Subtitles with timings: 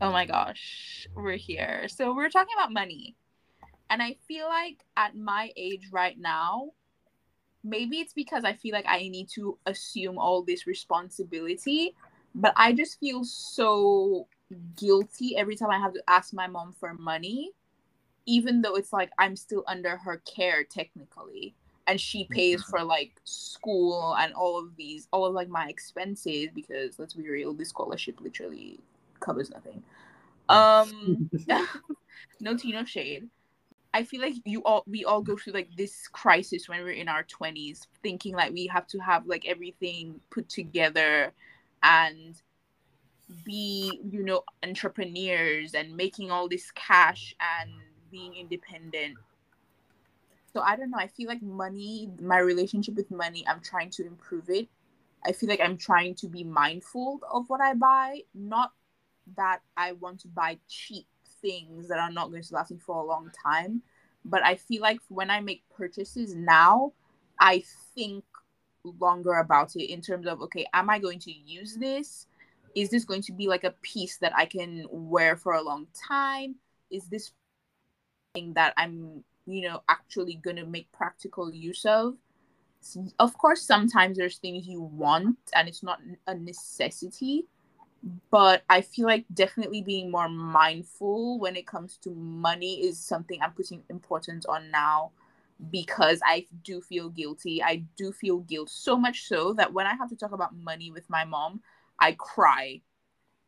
[0.00, 1.88] Oh my gosh, we're here.
[1.88, 3.16] So we're talking about money.
[3.90, 6.70] And I feel like at my age right now,
[7.64, 11.96] maybe it's because I feel like I need to assume all this responsibility,
[12.34, 14.28] but I just feel so
[14.76, 17.50] guilty every time I have to ask my mom for money,
[18.26, 21.54] even though it's like I'm still under her care technically.
[21.88, 26.50] And she pays for like school and all of these, all of like my expenses
[26.54, 28.78] because let's be real, this scholarship literally
[29.20, 29.82] covers nothing.
[30.48, 31.30] Um,
[32.40, 33.28] no tea, no shade.
[33.94, 37.08] I feel like you all we all go through like this crisis when we're in
[37.08, 41.32] our 20s thinking like we have to have like everything put together
[41.82, 42.40] and
[43.44, 47.70] be you know entrepreneurs and making all this cash and
[48.10, 49.16] being independent
[50.52, 54.06] so i don't know i feel like money my relationship with money i'm trying to
[54.06, 54.66] improve it
[55.26, 58.72] i feel like i'm trying to be mindful of what i buy not
[59.36, 61.06] that i want to buy cheap
[61.40, 63.82] things that are not going to last me for a long time.
[64.24, 66.92] But I feel like when I make purchases now,
[67.40, 67.62] I
[67.94, 68.24] think
[69.00, 72.26] longer about it in terms of okay, am I going to use this?
[72.74, 75.86] Is this going to be like a piece that I can wear for a long
[76.08, 76.56] time?
[76.90, 77.32] Is this
[78.34, 82.14] thing that I'm, you know, actually going to make practical use of?
[83.18, 87.46] Of course, sometimes there's things you want and it's not a necessity
[88.30, 93.40] but I feel like definitely being more mindful when it comes to money is something
[93.42, 95.10] I'm putting importance on now
[95.70, 97.62] because I do feel guilty.
[97.62, 100.90] I do feel guilt so much so that when I have to talk about money
[100.90, 101.60] with my mom,
[101.98, 102.82] I cry.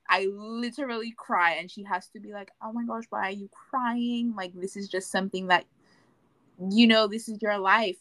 [0.09, 3.49] I literally cry, and she has to be like, Oh my gosh, why are you
[3.71, 4.35] crying?
[4.37, 5.67] Like, this is just something that,
[6.69, 7.99] you know, this is your life.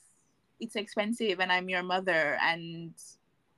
[0.60, 2.94] It's expensive, and I'm your mother, and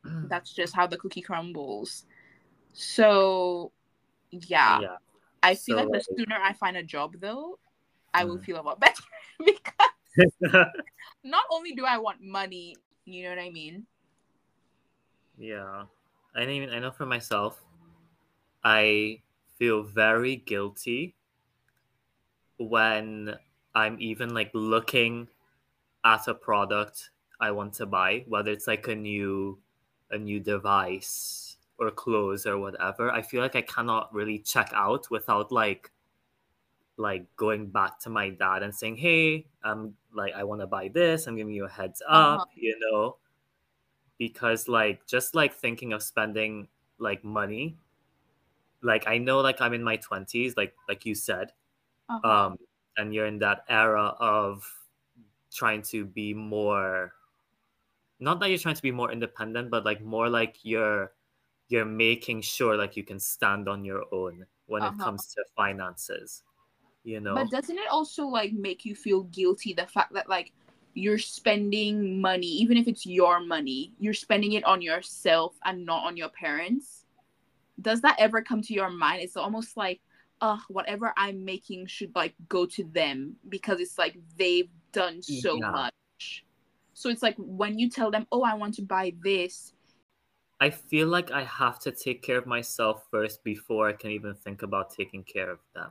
[0.06, 0.28] mm.
[0.28, 2.04] that's just how the cookie crumbles
[2.74, 3.72] so,
[4.32, 4.80] yeah.
[4.80, 4.98] yeah.
[5.44, 7.60] I feel so, like the sooner I find a job, though,
[8.14, 8.46] I will mm.
[8.46, 9.04] feel a lot better
[9.46, 10.32] because
[11.24, 13.86] not only do I want money, you know what I mean?
[15.38, 15.86] Yeah.
[16.36, 17.62] I mean, I know for myself,
[18.64, 19.22] I
[19.58, 21.16] feel very guilty
[22.58, 23.36] when
[23.74, 25.28] I'm even like looking
[26.06, 29.58] at a product I want to buy, whether it's like a new
[30.12, 31.41] a new device
[31.82, 35.92] or clothes or whatever, I feel like I cannot really check out without like
[36.98, 40.90] like going back to my dad and saying, "Hey, I'm like I want to buy
[40.90, 41.26] this.
[41.26, 42.46] I'm giving you a heads up," uh-huh.
[42.56, 43.18] you know,
[44.20, 46.68] because like just like thinking of spending
[47.00, 47.76] like money,
[48.84, 51.52] like I know like I'm in my 20s, like like you said,
[52.10, 52.30] uh-huh.
[52.30, 52.60] um,
[52.98, 54.64] and you're in that era of
[55.52, 57.14] trying to be more
[58.20, 61.12] not that you're trying to be more independent, but like more like you're
[61.72, 64.94] you're making sure like you can stand on your own when uh-huh.
[64.94, 66.44] it comes to finances
[67.04, 70.52] you know but doesn't it also like make you feel guilty the fact that like
[70.94, 76.06] you're spending money even if it's your money you're spending it on yourself and not
[76.06, 77.06] on your parents
[77.82, 80.02] does that ever come to your mind it's almost like
[80.42, 85.56] uh whatever i'm making should like go to them because it's like they've done so
[85.56, 85.72] yeah.
[85.72, 86.46] much
[86.94, 89.74] so it's like when you tell them oh i want to buy this
[90.62, 94.36] I feel like I have to take care of myself first before I can even
[94.36, 95.90] think about taking care of them.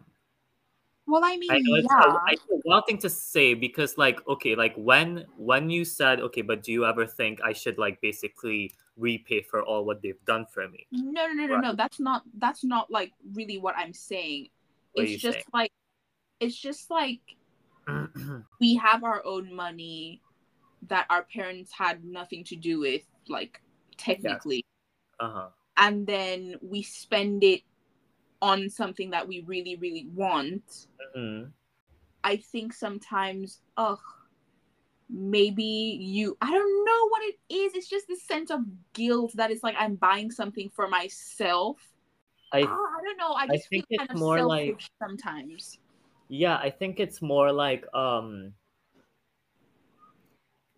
[1.08, 2.14] Well, I mean, I know it's, yeah.
[2.14, 6.20] a, it's a wild thing to say because, like, okay, like when when you said,
[6.20, 10.24] okay, but do you ever think I should like basically repay for all what they've
[10.24, 10.86] done for me?
[10.92, 11.74] No, no, no, no, no.
[11.74, 14.50] That's not that's not like really what I'm saying.
[14.92, 15.44] What it's just saying?
[15.52, 15.72] like
[16.38, 17.20] it's just like
[18.60, 20.20] we have our own money
[20.86, 23.60] that our parents had nothing to do with, like
[24.00, 24.64] technically.
[25.20, 25.28] Yes.
[25.28, 25.48] Uh-huh.
[25.76, 27.62] And then we spend it
[28.42, 30.86] on something that we really, really want.
[31.16, 31.50] Mm-hmm.
[32.24, 34.00] I think sometimes, ugh,
[35.08, 37.74] maybe you, I don't know what it is.
[37.74, 38.60] It's just this sense of
[38.92, 41.78] guilt that it's like I'm buying something for myself.
[42.52, 43.32] I, uh, I don't know.
[43.32, 45.78] I just I feel kind of more selfish like, sometimes.
[46.28, 48.52] Yeah, I think it's more like um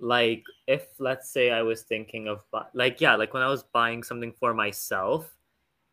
[0.02, 2.40] like if let's say i was thinking of
[2.74, 5.36] like yeah like when i was buying something for myself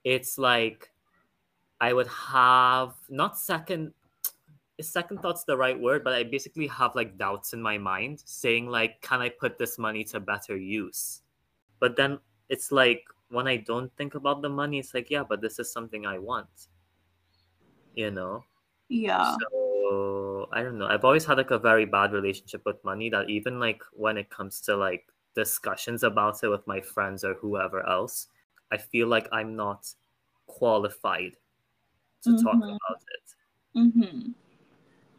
[0.04, 0.90] it's like
[1.80, 3.94] i would have not second
[4.82, 8.68] second thought's the right word but i basically have like doubts in my mind saying
[8.68, 11.22] like can i put this money to better use?
[11.80, 12.18] But then
[12.50, 15.72] it's like when i don't think about the money it's like yeah but this is
[15.72, 16.48] something i want
[17.96, 18.44] you know?
[18.88, 19.36] Yeah.
[19.42, 19.69] So
[20.51, 20.88] I don't know.
[20.88, 24.30] I've always had like a very bad relationship with money that even like when it
[24.30, 28.27] comes to like discussions about it with my friends or whoever else,
[28.71, 29.94] I feel like I'm not
[30.47, 31.38] qualified
[32.24, 32.75] to talk Mhm.
[32.75, 33.36] about it.
[33.75, 34.31] Mm-hmm.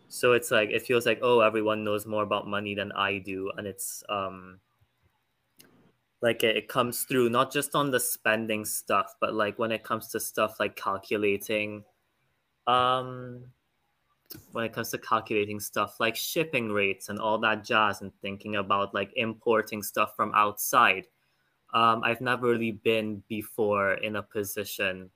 [0.08, 3.50] So it's like it feels like oh everyone knows more about money than I do,
[3.56, 4.60] and it's um
[6.22, 9.82] like it, it comes through not just on the spending stuff, but like when it
[9.84, 11.84] comes to stuff like calculating,
[12.66, 13.52] um,
[14.52, 18.56] when it comes to calculating stuff like shipping rates and all that jazz, and thinking
[18.56, 21.06] about like importing stuff from outside.
[21.72, 25.10] Um, I've never really been before in a position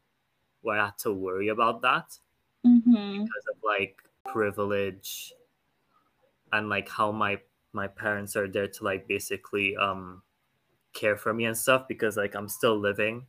[0.63, 2.19] where I had to worry about that
[2.67, 3.25] Mm-hmm.
[3.25, 5.33] because of like privilege
[6.53, 7.41] and like how my
[7.73, 10.23] my parents are there to like basically um
[10.93, 13.27] care for me and stuff because like I'm still living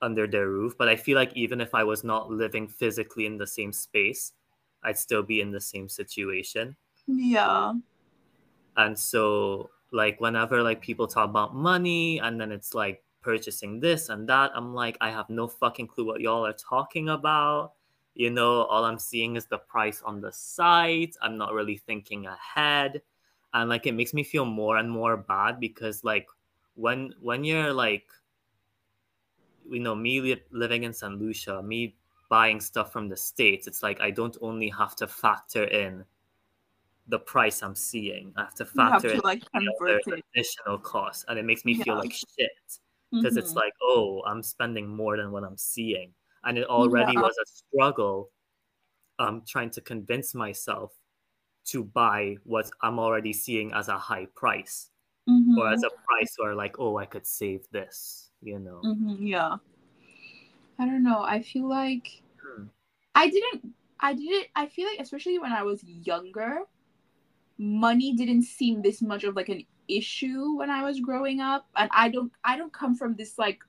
[0.00, 3.38] under their roof but I feel like even if I was not living physically in
[3.38, 4.32] the same space
[4.82, 6.76] I'd still be in the same situation.
[7.06, 7.74] Yeah.
[8.76, 14.10] and so like whenever like people talk about money and then it's like purchasing this
[14.10, 17.72] and that I'm like I have no fucking clue what y'all are talking about.
[18.14, 21.16] You know all i'm seeing is the price on the site.
[21.22, 23.00] I'm not really thinking ahead.
[23.54, 26.28] And like it makes me feel more and more bad because like
[26.74, 28.06] when when you're like
[29.70, 31.96] you know me li- living in Saint Lucia me
[32.28, 36.04] buying stuff from the states it's like i don't only have to factor in
[37.08, 40.02] the price i'm seeing i have to You have factor to in like the convert
[40.06, 42.78] other additional costs and it makes me feel like shit
[43.18, 43.56] because it's Mhm.
[43.56, 46.12] like oh i'm spending more than what i'm seeing
[46.44, 47.22] and it already Yeah.
[47.22, 48.30] was a struggle
[49.18, 50.92] um trying to convince myself
[51.64, 54.90] to buy what i'm already seeing as a high price
[55.26, 55.58] Mhm.
[55.58, 59.58] or as a price where like oh i could save this you know Mhm, Yeah.
[60.78, 61.22] I don't know.
[61.22, 62.64] I feel like Hmm.
[63.14, 63.74] I didn't.
[64.00, 64.48] I didn't.
[64.54, 66.60] I feel like, especially when I was younger,
[67.58, 71.90] money didn't seem this much of like an issue when I was growing up, and
[71.92, 72.32] I don't.
[72.44, 73.60] I don't come from this like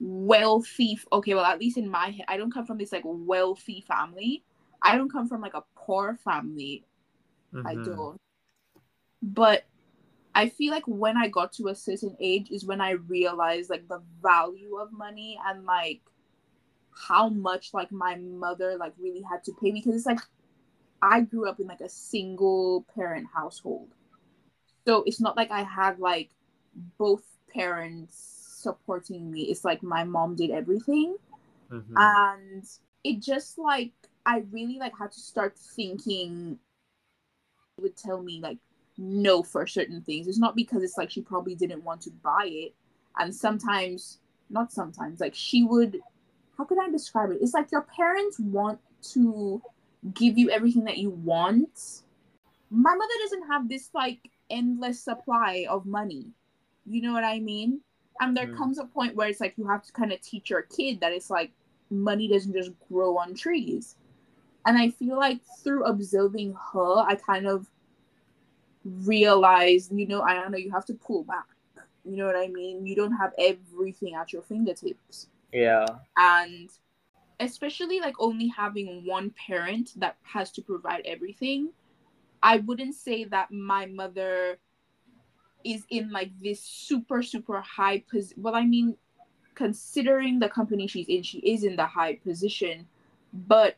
[0.00, 0.98] wealthy.
[1.12, 4.44] Okay, well, at least in my head, I don't come from this like wealthy family.
[4.82, 6.84] I don't come from like a poor family.
[7.64, 7.84] I Mhm.
[7.84, 8.18] don't.
[9.22, 9.64] But
[10.34, 13.88] I feel like when I got to a certain age is when I realized like
[13.88, 16.02] the value of money and like
[17.08, 20.20] how much like my mother like really had to pay because it's like
[21.02, 23.88] I grew up in like a single parent household.
[24.86, 26.30] So it's not like I had like
[26.98, 27.24] both
[27.54, 28.14] parents
[28.62, 29.42] supporting me.
[29.42, 31.16] It's like my mom did everything
[31.70, 31.94] Mhm.
[31.96, 32.64] and
[33.04, 33.92] it just like
[34.26, 36.58] i really like had to start thinking
[37.80, 38.58] would tell me like
[38.96, 42.46] no for certain things it's not because it's like she probably didn't want to buy
[42.46, 42.74] it
[43.18, 44.18] and sometimes
[44.50, 46.00] not sometimes like she would
[46.58, 49.62] how could i describe it it's like your parents want to
[50.14, 52.02] give you everything that you want
[52.70, 54.18] my mother doesn't have this like
[54.50, 56.26] endless supply of money
[56.86, 57.80] you know what i mean
[58.20, 58.56] and there Mm.
[58.56, 61.12] comes a point where it's like you have to kind of teach your kid that
[61.12, 61.52] it's like
[61.90, 63.96] money doesn't just grow on trees.
[64.66, 67.66] And I feel like through observing her, I kind of
[68.84, 71.46] realized, you know, I know you have to pull back.
[72.04, 72.86] You know what I mean?
[72.86, 75.28] You don't have everything at your fingertips.
[75.52, 75.86] Yeah
[76.16, 76.70] And
[77.40, 81.70] especially like only having one parent that has to provide everything,
[82.42, 84.58] I wouldn't say that my mother
[85.64, 88.42] is in like this super, super high position.
[88.42, 88.96] Well, I mean,
[89.54, 92.86] considering the company she's in, she is in the high position,
[93.32, 93.76] but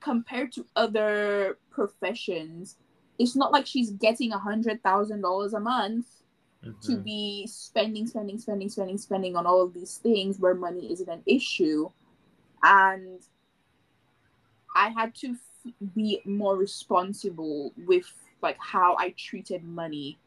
[0.00, 2.76] compared to other professions,
[3.18, 6.19] it's not like she's getting a hundred thousand dollars a month
[6.82, 7.02] to Mhm.
[7.02, 11.22] be spending, spending, spending, spending, spending on all of these things where money isn't an
[11.26, 11.90] issue.
[12.62, 13.20] And
[14.74, 18.12] I had to f- be more responsible with
[18.42, 20.18] like how I treated money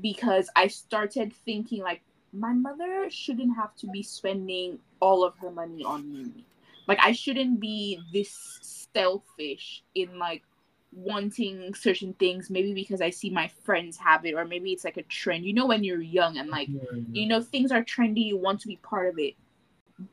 [0.00, 5.50] because I started thinking like my mother shouldn't have to be spending all of her
[5.50, 6.44] money on me.
[6.86, 10.44] Like I shouldn't be this selfish in like
[10.92, 14.96] wanting certain things maybe because I see my friends have it or maybe it's like
[14.96, 15.44] a trend.
[15.44, 16.68] You know when you're young and like
[17.12, 19.34] you know things are trendy you want to be part of it.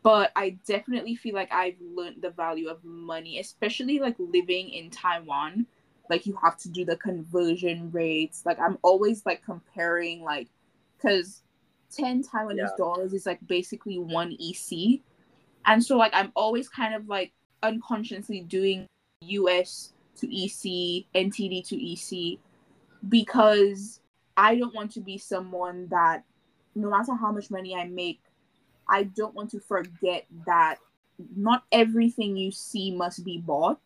[0.03, 4.89] But i definitely feel like i've learned the value of money especially like living in
[4.89, 5.65] taiwan.
[6.09, 8.43] Like you have to do the conversion rates.
[8.45, 10.47] Like i'm always like comparing like
[10.97, 11.41] because
[11.91, 12.67] 10 taiwanese Yeah.
[12.77, 15.01] dollars is like basically one ec
[15.65, 17.31] and so like i'm always kind of like
[17.63, 18.85] unconsciously doing
[19.21, 22.39] us to ec ntd to ec
[23.09, 23.99] because
[24.35, 26.23] i don't want to be someone that
[26.77, 28.21] no matter how much money I make,
[28.87, 30.77] I don't want to forget that
[31.35, 33.79] not everything you see must be bought.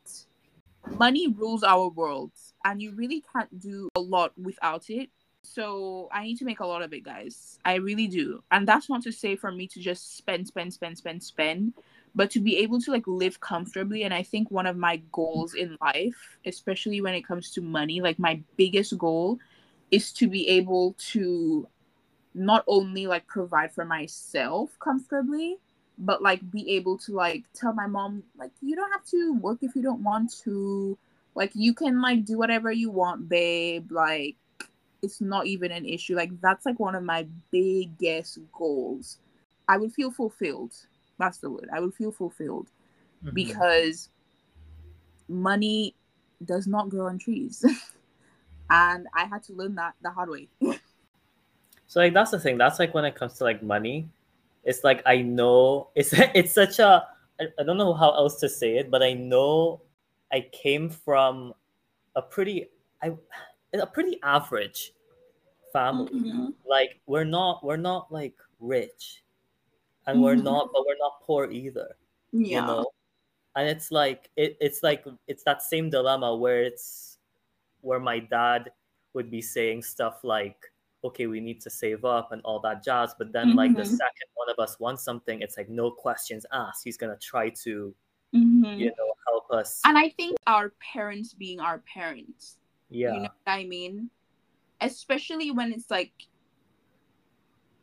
[0.97, 2.31] Money rules our world,
[2.65, 5.09] and you really can't do a lot without it.
[5.43, 7.57] So I need to make a lot of it, guys.
[7.65, 8.43] I really do.
[8.51, 11.73] And that's not to say for me to just spend, spend, spend, spend, spend,
[12.13, 15.53] but to be able to like live comfortably and i think one of my goals
[15.53, 19.39] in life especially when it comes to money like my biggest goal
[19.91, 21.67] is to be able to
[22.33, 25.57] not only like provide for myself comfortably
[26.01, 29.59] but like be able to like tell my mom like you don't have to work
[29.61, 30.97] if you don't want to.
[31.35, 33.91] Like you can like do whatever you want babe.
[33.91, 34.35] Like
[35.03, 36.15] it's not even an issue.
[36.15, 39.19] Like that's like one of my biggest goals.
[39.67, 40.73] I would feel fulfilled
[41.21, 41.69] that's the word.
[41.73, 42.67] I would feel fulfilled
[43.23, 43.33] mm-hmm.
[43.33, 44.09] because
[45.29, 45.95] money
[46.43, 47.63] does not grow on trees.
[48.73, 50.47] And i had to learn that the hard way.
[51.87, 52.57] So like that's the thing.
[52.57, 54.07] That's like when it comes to like money
[54.63, 57.07] it's like i know it's it's such a
[57.39, 59.81] I, I don't know how else to say it but i know
[60.31, 61.53] i came from
[62.15, 62.67] a pretty
[63.01, 63.11] i
[63.73, 64.91] a pretty average
[65.71, 66.11] family.
[66.11, 66.47] Mm-hmm.
[66.67, 69.23] like we're not we're not like rich
[70.07, 70.23] and mm-hmm.
[70.23, 71.95] we're not but we're not poor either
[72.31, 72.61] yeah.
[72.61, 72.85] you know
[73.55, 77.17] and it's like it, it's like it's that same dilemma where it's
[77.81, 78.71] where my dad
[79.13, 80.57] would be saying stuff like
[81.03, 83.57] okay we need to save up and all that jazz but then mm-hmm.
[83.57, 83.91] like the mm-hmm.
[83.91, 87.93] second one of us wants something it's like no questions asked he's gonna try to
[88.35, 88.79] mm-hmm.
[88.79, 92.57] you know help us and i think our parents being our parents
[92.89, 94.09] yeah you know what i mean
[94.81, 96.11] especially when it's like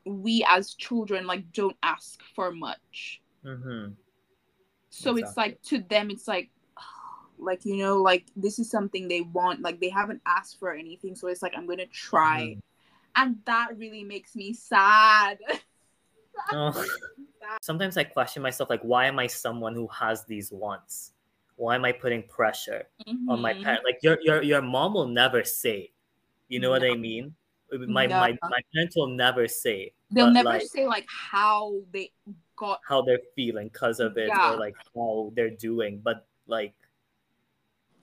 [0.08, 3.92] we as children like don't ask for much mm-hmm.
[4.90, 5.22] so exactly.
[5.22, 6.50] it's like to them it's like
[7.38, 11.14] like you know like this is something they want like they haven't asked for anything
[11.14, 12.60] so it's like i'm gonna try mm-hmm.
[13.16, 15.38] and that really makes me sad
[16.52, 16.84] oh.
[17.62, 21.12] sometimes i question myself like why am i someone who has these wants
[21.56, 23.30] why am i putting pressure mm-hmm.
[23.30, 23.62] on my mm-hmm.
[23.62, 25.90] parent like your your your mom will never say
[26.48, 26.72] you know no.
[26.72, 27.34] what I mean?
[27.70, 28.18] My, no.
[28.18, 29.92] my my parents will never say.
[30.10, 32.12] They'll never like, say like how they
[32.56, 34.52] got how they're feeling because of it yeah.
[34.52, 36.74] or like how they're doing, but like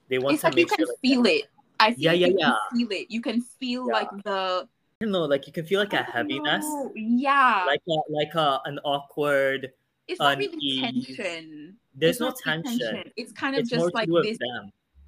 [0.08, 1.44] they want it's to like make you can sure feel like, it.
[1.80, 2.54] I feel yeah, yeah, yeah.
[2.72, 3.10] feel it.
[3.10, 3.92] You can feel yeah.
[3.92, 4.68] like the
[5.00, 6.64] you know, like you can feel like a heaviness.
[6.64, 6.92] Know.
[6.94, 7.64] Yeah.
[7.66, 9.72] Like a, like a, an awkward.
[10.08, 11.76] It's not really tension.
[11.94, 12.78] There's it's no tension.
[12.78, 13.12] tension.
[13.16, 14.38] It's kind of it's just like this.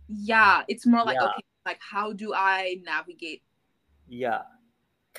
[0.09, 1.29] Yeah, it's more like yeah.
[1.29, 3.43] okay, like how do i navigate
[4.09, 4.41] yeah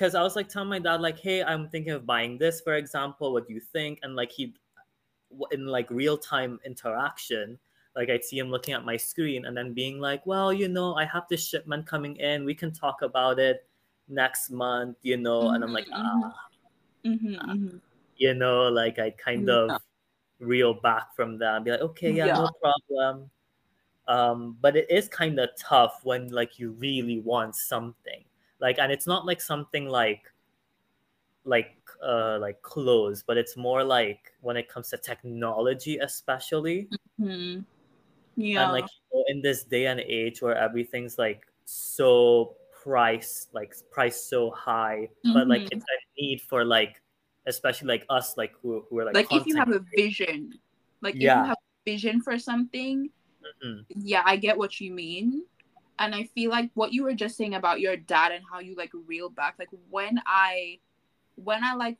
[0.00, 2.74] because i was like telling my dad like hey i'm thinking of buying this for
[2.74, 4.54] example what do you think and like he
[5.52, 7.58] in like real time interaction
[7.94, 10.94] like i'd see him looking at my screen and then being like well you know
[10.94, 13.68] i have this shipment coming in we can talk about it
[14.08, 16.24] next month you know mm-hmm, and i'm like mm-hmm.
[16.24, 16.34] ah,
[17.04, 17.52] mm-hmm, ah.
[17.52, 17.76] mm-hmm.
[18.16, 19.54] you know like i kind yeah.
[19.54, 19.82] of
[20.38, 22.34] reel back from that and be like okay yeah, yeah.
[22.34, 23.30] no problem
[24.08, 28.24] um, but it is kind of tough when like you really want something
[28.60, 30.22] like and it's not like something like
[31.44, 36.88] like uh like clothes but it's more like when it comes to technology especially
[37.20, 37.60] mm-hmm.
[38.36, 43.48] yeah and like you know, in this day and age where everything's like so price
[43.52, 45.32] like price so high mm-hmm.
[45.32, 45.78] but like mm-hmm.
[45.78, 47.00] it's a need for like
[47.46, 50.52] especially like us like who, who are like like if you have a vision
[51.00, 51.40] like yeah.
[51.40, 53.08] if you have vision for something
[53.64, 53.80] mm-hmm.
[53.94, 55.44] yeah, I get what you mean.
[56.00, 58.74] And I feel like what you were just saying about your dad and how you
[58.74, 60.78] like reel back, like when I
[61.36, 61.98] when I like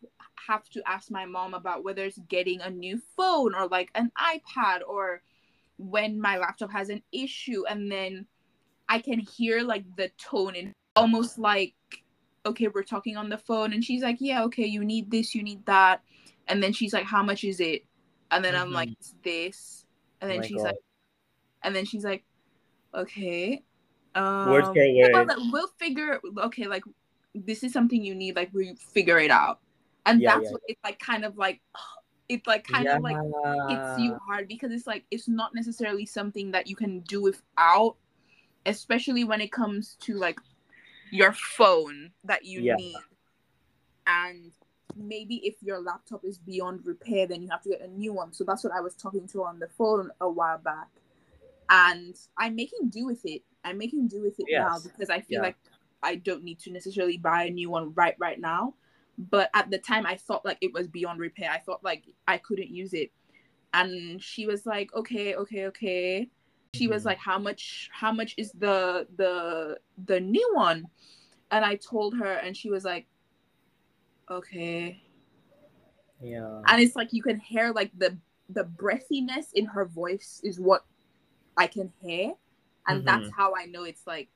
[0.48, 4.10] have to ask my mom about whether it's getting a new phone or like an
[4.18, 5.22] iPad or
[5.78, 8.26] when my laptop has an issue and then
[8.88, 11.74] I can hear like the tone and almost like
[12.44, 15.42] okay we're talking on the phone and she's like yeah okay you need this you
[15.42, 16.02] need that
[16.48, 17.84] and then she's like how much is it
[18.30, 18.64] and then mm-hmm.
[18.64, 18.98] I'm like mm-hmm.
[18.98, 19.86] it's this
[20.20, 20.64] and then oh she's God.
[20.64, 20.76] like
[21.62, 22.24] and then she's like,
[22.94, 23.62] okay.
[24.14, 24.64] Um, word.
[25.52, 26.82] we'll figure, okay, like,
[27.34, 29.60] this is something you need, like, we figure it out.
[30.06, 30.52] And yeah, that's yeah.
[30.52, 31.60] what it's like, kind of like,
[32.28, 32.96] it's like kind yeah.
[32.96, 37.00] of like hits you hard because it's like, it's not necessarily something that you can
[37.00, 37.96] do without,
[38.66, 40.38] especially when it comes to like
[41.10, 42.94] your phone that you need.
[44.06, 44.52] And
[44.96, 48.32] maybe if your laptop is beyond repair, then you have to get a new one.
[48.32, 50.86] So that's what I was talking to on the phone a while back
[51.70, 53.42] and I'm making do with it.
[53.64, 54.60] I'm making do with it yes.
[54.60, 55.42] now because I feel yeah.
[55.42, 55.56] like
[56.02, 58.74] I don't need to necessarily buy a new one right right now.
[59.18, 61.50] But at the time, I thought like it was beyond repair.
[61.50, 63.12] I thought like I couldn't use it,
[63.74, 66.30] and she was like, "Okay, okay, okay."
[66.74, 66.94] She mm-hmm.
[66.94, 67.90] was like, "How much?
[67.92, 70.86] How much is the the the new one?"
[71.50, 73.06] And I told her, and she was like,
[74.30, 75.02] "Okay."
[76.22, 76.62] Yeah.
[76.66, 78.16] And it's like you can hear like the
[78.48, 80.84] the breathiness in her voice is what
[81.56, 82.32] I can hear,
[82.90, 83.22] and mm-hmm.
[83.22, 84.28] that's how I know it's like.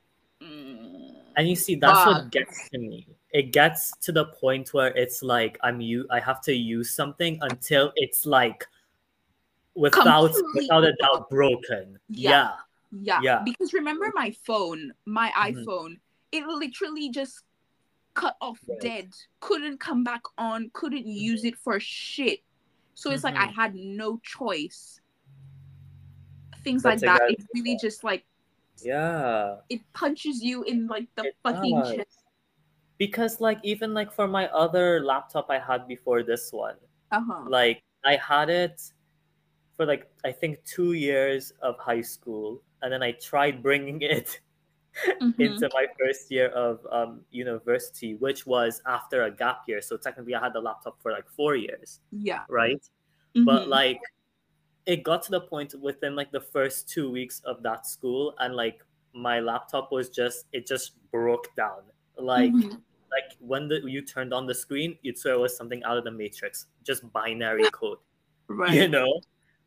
[0.42, 3.06] Mm, and you see, that's what gets to me.
[3.32, 6.06] It gets to the point where it's like I'm you.
[6.10, 8.66] I have to use something until it's like
[9.74, 11.98] without Completely without a doubt broken.
[12.08, 12.30] Yeah.
[12.30, 12.50] Yeah.
[13.02, 13.20] Yeah.
[13.22, 13.42] Yeah.
[13.44, 15.64] Because remember my phone, my Mhm.
[15.64, 15.98] iPhone,
[16.30, 17.42] it literally just
[18.14, 18.80] cut off Right.
[18.80, 19.12] dead.
[19.40, 22.40] Couldn't come back on, couldn't use it for shit.
[22.94, 23.54] So it's like I Mhm.
[23.54, 25.00] had no choice.
[26.62, 27.28] Things But like that.
[27.28, 28.24] get- It really just like
[28.84, 29.56] Yeah.
[29.68, 31.96] it punches you in like the It fucking does.
[31.96, 32.24] chest.
[32.98, 36.76] Because like even like for my other laptop I had before this one,
[37.10, 37.44] Uh-huh.
[37.48, 38.92] like I had it
[39.76, 44.40] for like I think two years of high school, and then I tried bringing it
[45.20, 45.34] Mhm.
[45.38, 49.82] into my first year of um, university, which was after a gap year.
[49.82, 52.46] So technically, I had the laptop for like four years, Yeah.
[52.48, 52.82] right?
[53.44, 53.68] But Mhm.
[53.68, 54.00] like,
[54.86, 58.54] it got to the point within like the first two weeks of that school, and
[58.54, 58.82] like
[59.14, 61.82] my laptop was just it just broke down.
[62.18, 62.80] Like, Mhm.
[63.10, 66.04] like when the you turned on the screen, you'd swear it was something out of
[66.04, 67.98] the Matrix, just binary code
[68.48, 68.74] right.
[68.74, 69.20] you know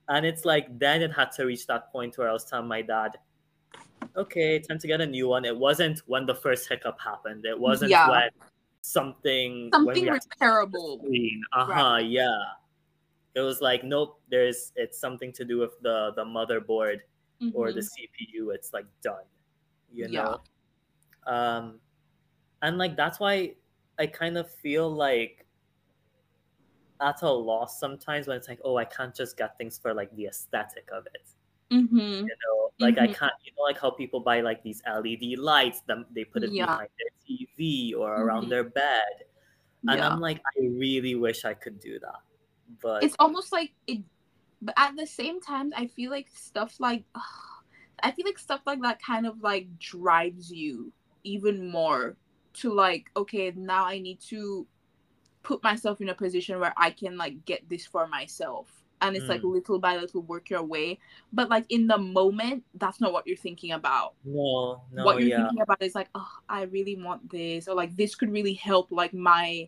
[0.10, 2.82] and it's like then it had to reach that point where i was telling my
[2.82, 3.18] dad
[4.16, 7.60] okay time to get a new one it wasn't when the first hiccup happened it
[7.60, 8.10] wasn't Yeah.
[8.10, 8.30] when
[8.82, 11.02] something when Something had to repairable.
[11.54, 12.06] uh-huh Right.
[12.06, 12.38] yeah
[13.38, 16.98] it was like nope there's it's something to do with the the motherboard
[17.54, 17.90] or the Mhm.
[17.96, 19.28] cpu it's like done
[20.00, 20.42] you know
[21.28, 21.34] Yeah.
[21.34, 21.80] um
[22.64, 23.36] and like that's why
[24.00, 25.46] i kind of feel like
[27.00, 30.10] at a loss sometimes when it's like oh i can't just get things for like
[30.16, 31.26] the aesthetic of it
[31.70, 32.26] mm-hmm.
[32.30, 33.14] you know like i Mhm.
[33.20, 36.52] can't you know like how people buy like these led lights them they put it
[36.52, 36.66] Yeah.
[36.66, 38.50] behind their tv or around Mhm.
[38.50, 39.16] their bed
[39.90, 40.10] and Yeah.
[40.10, 42.22] i'm like i really wish i could do that
[42.82, 44.00] but it's almost like it
[44.62, 47.04] but at the same time i feel like stuff like
[48.04, 50.92] i feel like stuff like that kind of like drives you
[51.24, 52.16] even more
[52.54, 54.66] to like okay now i need to
[55.44, 58.84] put myself in a position where i can like get this for myself.
[59.00, 59.54] And it's like Mm.
[59.54, 61.00] little by little work your way.
[61.32, 64.16] But like in the moment that's not what you're thinking about.
[64.26, 65.38] No no what you're yeah.
[65.38, 68.92] thinking about is like oh i really want this or like this could really help
[68.92, 69.68] like my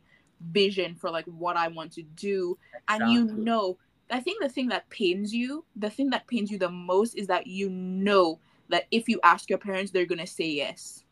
[0.52, 2.58] vision for like what i want to do.
[2.88, 3.78] And you know
[4.12, 7.28] i think the thing that pains you the thing that pains you the most is
[7.28, 11.04] that you know that if you ask your parents they're gonna say yes.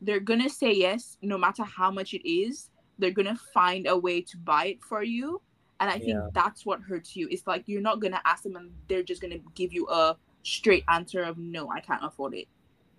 [0.00, 4.20] They're gonna say yes no matter how much it is they're gonna find a way
[4.20, 5.40] to buy it for you.
[5.80, 6.28] And i think Yeah.
[6.32, 7.28] that's what hurts you.
[7.30, 10.84] It's like you're not gonna ask them and they're just gonna give you a straight
[10.88, 12.48] answer of no i can't afford it.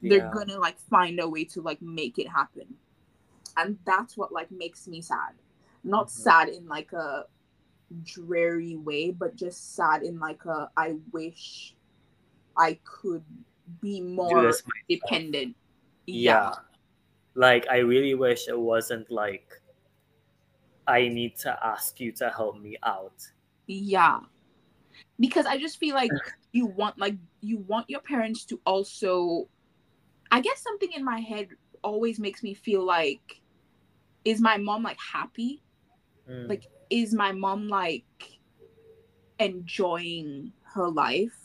[0.01, 0.29] They're Yeah.
[0.31, 2.75] gonna like find a way to like make it happen
[3.58, 5.34] and that's what like makes me sad.
[5.84, 6.12] Not Mhm.
[6.12, 7.26] sad in like a
[8.04, 11.76] dreary way but just sad in like a i wish
[12.58, 13.24] i could
[13.82, 14.52] be more
[14.89, 15.56] dependent.
[16.08, 16.52] Yeah.
[17.36, 19.62] Like i really wish it wasn't like
[20.88, 23.22] i need to ask you to help me out.
[23.68, 24.20] Yeah.
[25.20, 26.12] Because i just feel like
[26.52, 29.48] you want like you want your parents to also
[30.32, 31.50] i guess something in my head
[31.84, 33.41] always makes me feel like
[34.25, 35.61] is my mom like happy?
[36.29, 36.49] Mm.
[36.49, 38.05] like is my mom like
[39.39, 41.38] enjoying her life?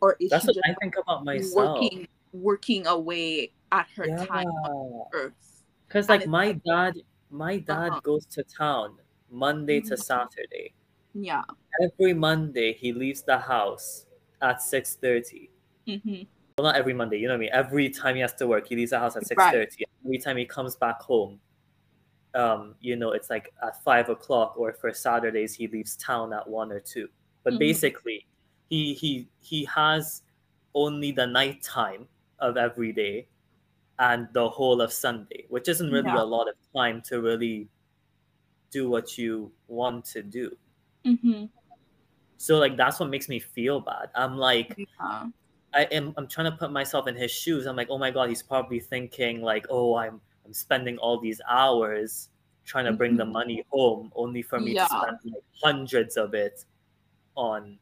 [0.00, 1.54] Or is that's she just i think about myself.
[1.82, 6.94] working working away at her time on yeah earth because like my like- dad
[7.30, 8.00] my dad Uh-huh.
[8.02, 8.96] goes to town
[9.30, 9.98] monday to Mhm.
[9.98, 10.72] saturday.
[11.14, 11.42] Yeah.
[11.82, 14.06] Every monday he leaves the house
[14.40, 15.50] at 6.30
[15.86, 16.22] hmm
[16.58, 17.50] well not every monday you know what i mean?
[17.52, 19.88] Every time he has to work he leaves the house at 6.30 Right.
[20.04, 21.40] every time he comes back home
[22.34, 26.48] um you know it's like at five o'clock or for saturdays he leaves town at
[26.48, 27.08] one or two
[27.42, 27.58] but Mhm.
[27.58, 28.26] basically
[28.68, 30.22] he he he has
[30.74, 33.26] only the night time of every day
[33.98, 36.16] and the whole of sunday which isn't really Yeah.
[36.16, 37.68] a lot of time to really
[38.70, 40.56] do what you want to do
[41.04, 41.50] hmm
[42.36, 45.28] so like that's what makes me feel bad i'm like yeah
[45.74, 47.66] I am I'm trying to put myself in his shoes.
[47.66, 51.40] I'm like, oh my god, he's probably thinking like, oh, I'm I'm spending all these
[51.48, 52.28] hours
[52.64, 53.32] trying to bring the Mhm.
[53.32, 54.88] money home, only for me Yeah.
[54.88, 56.64] to spend like hundreds of it
[57.36, 57.78] on,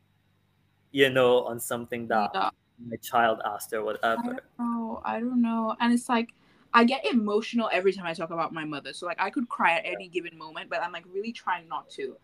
[0.90, 4.36] you know, on something that yeah my child asked or whatever.
[4.58, 5.00] don't.
[5.02, 5.74] I don't know.
[5.80, 6.28] And it's like
[6.74, 8.92] I get emotional every time I talk about my mother.
[8.92, 11.88] So like I could cry at any given moment, but I'm like really trying not
[11.92, 12.18] to.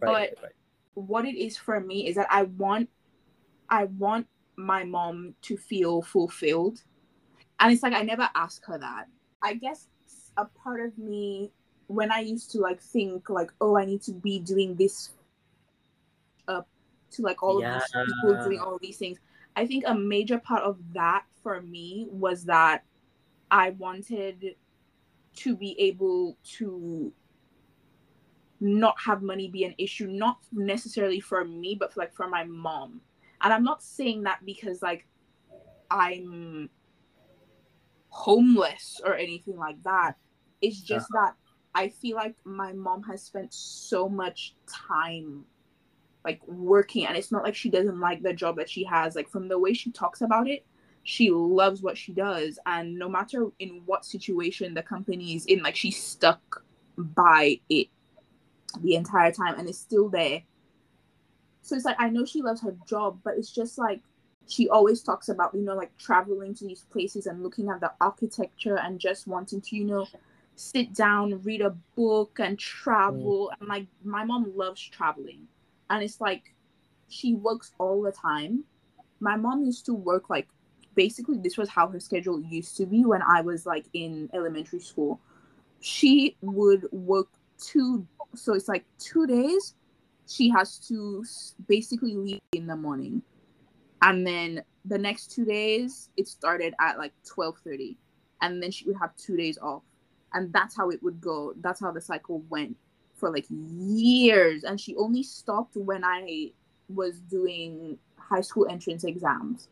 [0.00, 0.52] Right, but right.
[0.94, 2.88] what it is for me is that I want
[3.68, 6.82] I want my mom to feel fulfilled.
[7.60, 9.06] And it's like I never ask her that.
[9.42, 9.88] I guess
[10.36, 11.50] a part of me
[11.86, 15.10] when I used to like think like, oh, I need to be doing this
[16.48, 16.62] uh
[17.12, 19.18] to like all of these people doing all these things.
[19.56, 22.84] I think a major part of that for me was that
[23.50, 24.54] I wanted
[25.36, 27.12] to be able to
[28.60, 32.44] not have money be an issue not necessarily for me but for, like for my
[32.44, 33.00] mom
[33.40, 35.06] and i'm not saying that because like
[35.90, 36.68] i'm
[38.10, 40.14] homeless or anything like that.
[40.60, 41.26] It's just uh-huh.
[41.26, 41.34] that
[41.74, 45.44] i feel like my mom has spent so much time
[46.24, 49.16] like working and it's not like she doesn't like the job that she has.
[49.16, 50.66] Like from the way she talks about it
[51.02, 55.62] she loves what she does and no matter in what situation the company is in
[55.62, 56.62] like she's stuck
[56.98, 57.86] by it
[58.82, 60.42] the entire time and it's still there.
[61.62, 64.02] So it's like i know she loves her job but it's just like
[64.50, 67.92] she always talks about you know like traveling to these places and looking at the
[68.00, 70.06] architecture and just wanting to you know
[70.56, 73.50] sit down read a book and travel.
[73.52, 73.60] Mm.
[73.60, 75.46] and like my mom loves traveling.
[75.88, 76.54] And it's like
[77.08, 78.64] she works all the time.
[79.20, 80.48] My mom used to work like
[80.94, 84.80] basically this was how her schedule used to be when i was like in elementary
[84.80, 85.20] school.
[85.80, 89.74] She would work two so it's like two days.
[90.28, 91.24] She has to
[91.68, 93.22] basically leave in the morning
[94.02, 97.96] and then the next two days it started at like 12.30
[98.40, 99.82] and then she would have two days off.
[100.32, 101.54] And that's how it would go.
[101.60, 102.76] That's how the cycle went
[103.14, 104.64] for like years.
[104.64, 106.52] And she only stopped when i
[106.88, 109.68] was doing high school entrance exams.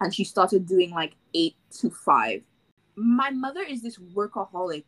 [0.00, 2.42] And she started doing like eight to five.
[2.96, 4.84] My mother is this workaholic.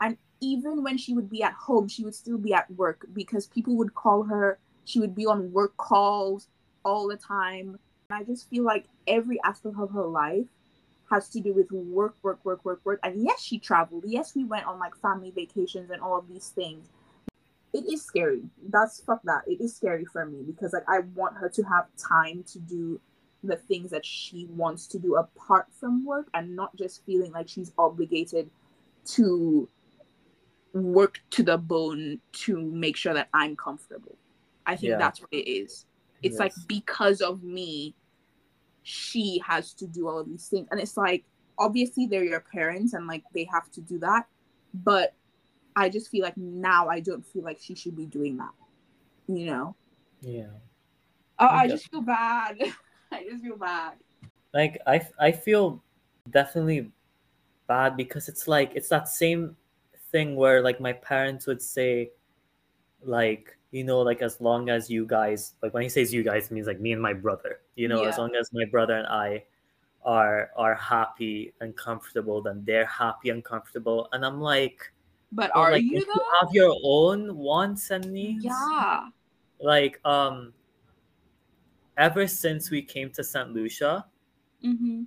[0.00, 3.46] And even when she would be at home she would still be at work because
[3.46, 4.58] people would call her.
[4.84, 6.48] She would be on work calls
[6.84, 7.78] all the time.
[8.10, 10.46] And I just feel like every aspect of her life
[11.10, 13.00] has to do with work, work, work, work, work.
[13.02, 14.04] And yes, she traveled.
[14.06, 16.88] Yes, we went on like family vacations and all of these things.
[17.72, 18.42] It is scary.
[18.68, 19.42] That's fuck that.
[19.46, 23.00] It is scary for me because like I want her to have time to do
[23.42, 27.48] the things that she wants to do apart from work and not just feeling like
[27.48, 28.50] she's obligated
[29.06, 29.68] to
[30.72, 34.16] work to the bone to make sure that I'm comfortable.
[34.66, 34.98] I think yeah.
[34.98, 35.86] that's what it is.
[36.22, 36.40] It's yes.
[36.40, 37.94] like because of me,
[38.82, 40.68] she has to do all of these things.
[40.70, 41.24] And it's like
[41.58, 44.26] obviously they're your parents and like they have to do that.
[44.72, 45.14] But
[45.76, 48.52] I just feel like now I don't feel like she should be doing that.
[49.28, 49.76] You know?
[50.20, 50.48] Yeah.
[51.38, 52.58] Oh, I just feel bad.
[53.12, 53.94] I just feel bad.
[54.52, 55.82] Like I I feel
[56.28, 56.90] definitely
[57.66, 59.56] bad because it's like it's that same
[60.10, 62.10] thing where like my parents would say
[63.02, 66.50] like you know, like as long as you guys, like when he says you guys,
[66.50, 67.60] means like me and my brother.
[67.76, 68.08] You know, yeah.
[68.08, 69.44] as long as my brother and I
[70.04, 74.08] are are happy and comfortable, then they're happy and comfortable.
[74.12, 74.92] And I'm like,
[75.32, 78.44] but are like, you, you have your own wants and needs?
[78.44, 79.08] Yeah.
[79.60, 80.52] Like um,
[81.96, 84.04] ever since we came to Saint Lucia,
[84.64, 85.02] mm-hmm.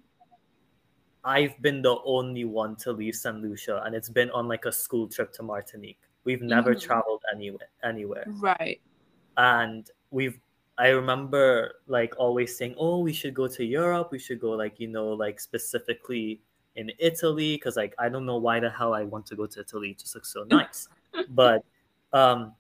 [1.26, 4.72] I've been the only one to leave Saint Lucia, and it's been on like a
[4.72, 6.00] school trip to Martinique.
[6.26, 6.86] We've never mm-hmm.
[6.86, 8.26] traveled anywhere anywhere.
[8.28, 8.82] Right.
[9.38, 10.40] And we've
[10.78, 14.10] I remember like always saying, "Oh, we should go to Europe.
[14.12, 16.42] We should go like, you know, like specifically
[16.76, 19.60] in Italy because like I don't know why the hell I want to go to
[19.60, 19.92] Italy.
[19.92, 20.88] It just looks so nice."
[21.30, 21.64] but
[22.12, 22.54] um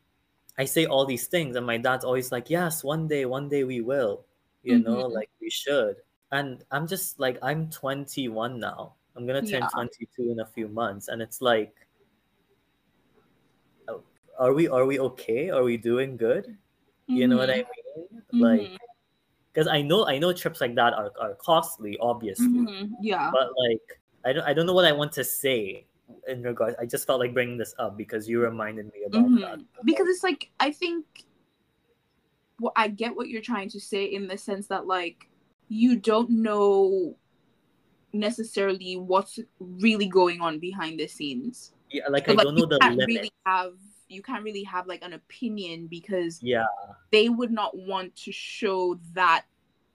[0.60, 3.64] I say all these things and my dad's always like, "Yes, one day, one day
[3.64, 4.26] we will."
[4.64, 4.92] You mm-hmm.
[4.92, 5.98] know, like we should.
[6.32, 8.94] And I'm just like I'm 21 now.
[9.16, 9.68] I'm going to turn yeah.
[9.74, 11.76] 22 in a few months and it's like
[14.44, 15.50] are we are we okay?
[15.50, 16.46] Are we doing good?
[16.46, 17.16] Mm-hmm.
[17.16, 18.02] You know what I mm-hmm.
[18.02, 18.22] mean?
[18.22, 18.72] Mm-hmm.
[18.72, 18.80] Like
[19.54, 22.48] because I know I know trips like that are, are costly, obviously.
[22.48, 22.94] Mm-hmm.
[23.02, 23.32] Yeah.
[23.32, 25.86] But like I don't I don't know what I want to say
[26.28, 26.76] in regards.
[26.78, 29.42] I just felt like bringing this up because you reminded me about mm-hmm.
[29.42, 29.60] that.
[29.86, 31.06] Because it's like I think
[32.60, 35.30] well, I get what you're trying to say in the sense that like
[35.70, 37.16] you don't know
[38.12, 41.72] necessarily what's really going on behind the scenes.
[41.90, 43.08] Yeah, like so, I don't know the limit.
[43.08, 43.74] Really have
[44.10, 46.66] you can't really have like an opinion because yeah.
[47.12, 49.46] they would not want to show that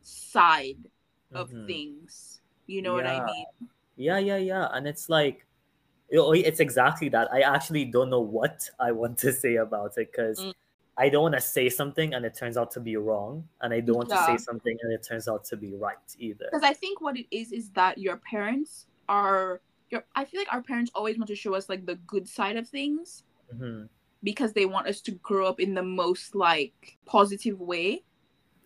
[0.02, 0.88] side
[1.32, 1.66] of mm-hmm.
[1.66, 2.40] things.
[2.66, 3.18] You know yeah.
[3.18, 3.46] what i mean?
[3.96, 4.68] Yeah yeah yeah.
[4.72, 5.44] And it's like
[6.10, 7.32] it's exactly that.
[7.32, 10.54] I actually don't know what i want to say about it because mm.
[10.96, 13.44] i don't want to say something and it turns out to be wrong.
[13.60, 14.20] And i don't want yeah.
[14.20, 16.48] to say something and it turns out to be right either.
[16.50, 20.52] Because i think what it is is that your parents are your i feel like
[20.52, 23.24] our parents always want to show us like the good side of things.
[23.54, 23.86] Mm-hmm
[24.22, 28.02] because they want us to grow up in the most like positive way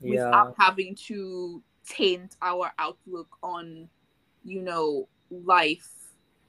[0.00, 0.26] yeah.
[0.26, 3.88] without having to taint our outlook on
[4.44, 5.88] you know life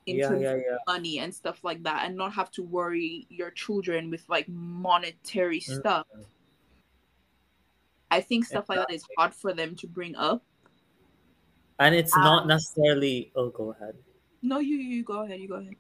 [0.05, 3.25] in yeah, terms yeah, of money and stuff like that and not have to worry
[3.29, 5.79] your children with like monetary mm-hmm.
[5.79, 6.05] stuff
[8.11, 8.77] i think stuff exactly.
[8.77, 10.43] like that is hard for them to bring up
[11.79, 13.95] and it's um, not necessarily oh go ahead
[14.41, 15.75] no you you go ahead you go ahead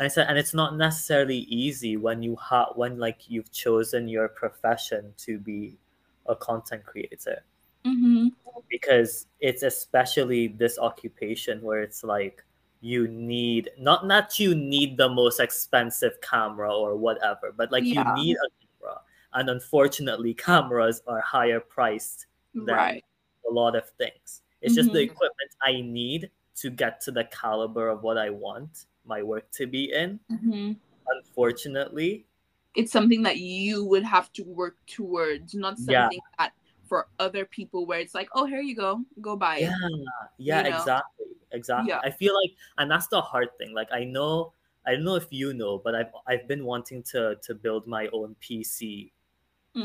[0.00, 4.08] And I said, and it's not necessarily easy when you have when like you've chosen
[4.08, 5.76] your profession to be
[6.24, 7.42] a content creator.
[7.84, 8.28] Mm-hmm.
[8.70, 12.42] Because it's especially this occupation where it's like
[12.80, 18.14] you need not not you need the most expensive camera or whatever, but like Yeah.
[18.16, 18.48] you need a
[18.80, 19.00] camera.
[19.34, 23.04] And unfortunately, cameras are higher priced than Right.
[23.46, 24.40] a lot of things.
[24.62, 25.10] It's just the Mhm.
[25.10, 29.66] equipment I need to get to the caliber of what I want my work to
[29.66, 30.20] be in.
[30.28, 30.72] hmm
[31.08, 32.26] Unfortunately,
[32.74, 36.08] It's something that you would have to work towards, not Yeah.
[36.08, 36.52] something that
[36.84, 39.74] for other people where it's like, oh, here you go, go buy it.
[39.88, 40.68] yeah, yeah, You know?
[40.76, 41.90] exactly, exactly.
[41.90, 42.00] Yeah.
[42.02, 43.72] I feel like, and that's the hard thing.
[43.74, 44.52] Like I know,
[44.86, 48.08] I don't know if you know, but I've I've been wanting to to build my
[48.12, 49.12] own PC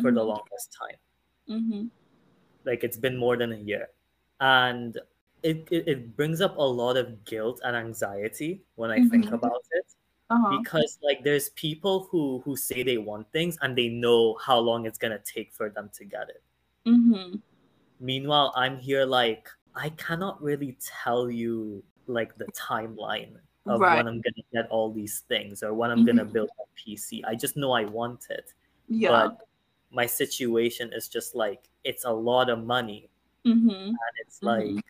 [0.02, 0.98] for the longest time.
[1.48, 1.90] hmm
[2.64, 3.90] Like it's been more than a year,
[4.40, 4.98] and
[5.46, 9.34] it it, it brings up a lot of guilt and anxiety when I think Mhm.
[9.40, 9.86] about it.
[10.34, 10.58] Uh-huh.
[10.58, 14.88] because like there's people who who say they want things and they know how long
[14.88, 16.42] it's gonna take for them to get it
[16.90, 17.38] Mm-hmm.
[18.00, 23.96] meanwhile i'm here like i cannot really tell you like the timeline of Right.
[23.98, 26.34] when i'm gonna get all these things or when i'm gonna Mhm.
[26.34, 28.54] build a pc i just know i want it
[28.90, 29.10] Yeah.
[29.14, 29.48] but
[29.92, 33.10] my situation is just like it's a lot of money
[33.46, 34.76] hmm and it's Mhm.
[34.76, 34.86] like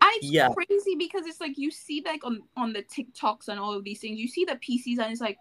[0.00, 0.48] And it's Yeah.
[0.54, 4.00] crazy because it's like you see like on on the TikToks and all of these
[4.00, 5.38] things, you see the PCs and it's like,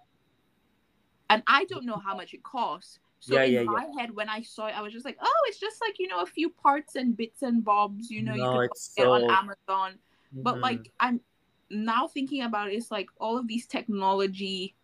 [1.29, 2.99] and I don't know how much it costs.
[3.19, 3.71] So Yeah, in yeah, yeah.
[3.71, 6.07] my head, when I saw it, I was just like, oh, it's just like you
[6.07, 8.09] know a few parts and bits and bobs.
[8.09, 9.99] You know, you can get on Amazon.
[10.43, 10.61] But Mhm.
[10.61, 11.21] like I'm
[11.69, 14.75] now thinking about it, it's like all of these technology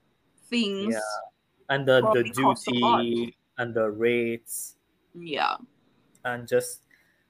[0.49, 0.95] things.
[1.69, 2.99] and the the probably cost a lot.
[3.05, 4.75] duty and the rates
[5.13, 5.57] Yeah.
[6.25, 6.81] and just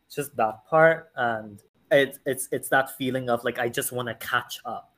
[0.10, 4.15] just that part and it's it's it's that feeling of like I just want to
[4.15, 4.93] catch up.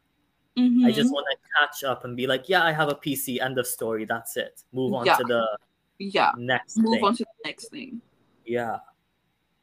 [0.58, 0.86] Mhm.
[0.86, 3.42] I just want to catch up and be like, yeah, I have a PC.
[3.42, 4.06] End of story.
[4.06, 4.64] That's it.
[4.72, 5.16] Move on Yeah.
[5.18, 5.58] to the
[5.98, 6.32] yeah.
[6.38, 7.04] next Move thing.
[7.04, 8.02] on to the next thing.
[8.46, 8.78] Yeah,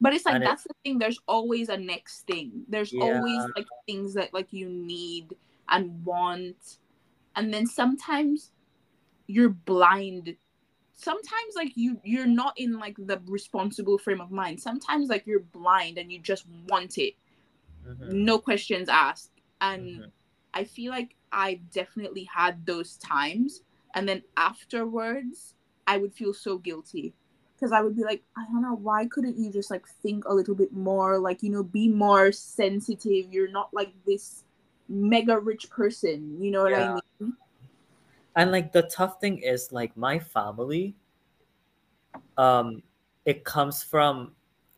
[0.01, 0.99] But it's like And it- that's the thing.
[0.99, 2.65] There's always a next thing.
[2.69, 3.03] There's Yeah.
[3.05, 5.37] always like things that like you need
[5.69, 6.79] and want,
[7.37, 8.51] and then sometimes
[9.29, 10.35] you're blind.
[11.01, 14.61] Sometimes like you you're not in like the responsible frame of mind.
[14.61, 17.15] Sometimes like you're blind and you just want it,
[17.87, 19.31] Mhm, no questions asked.
[19.61, 20.11] And mhm.
[20.55, 23.63] I feel like I definitely had those times,
[23.95, 25.55] and then afterwards
[25.87, 27.15] I would feel so guilty
[27.55, 30.35] because I would be like, I don't know, why couldn't you just like think a
[30.35, 33.33] little bit more, like you know, be more sensitive?
[33.33, 34.45] You're not like this
[34.89, 36.99] mega rich person, you know what Yeah.
[37.01, 37.37] I mean?
[38.37, 40.95] And like the tough thing is like my family,
[42.39, 42.83] um,
[43.25, 44.33] it comes from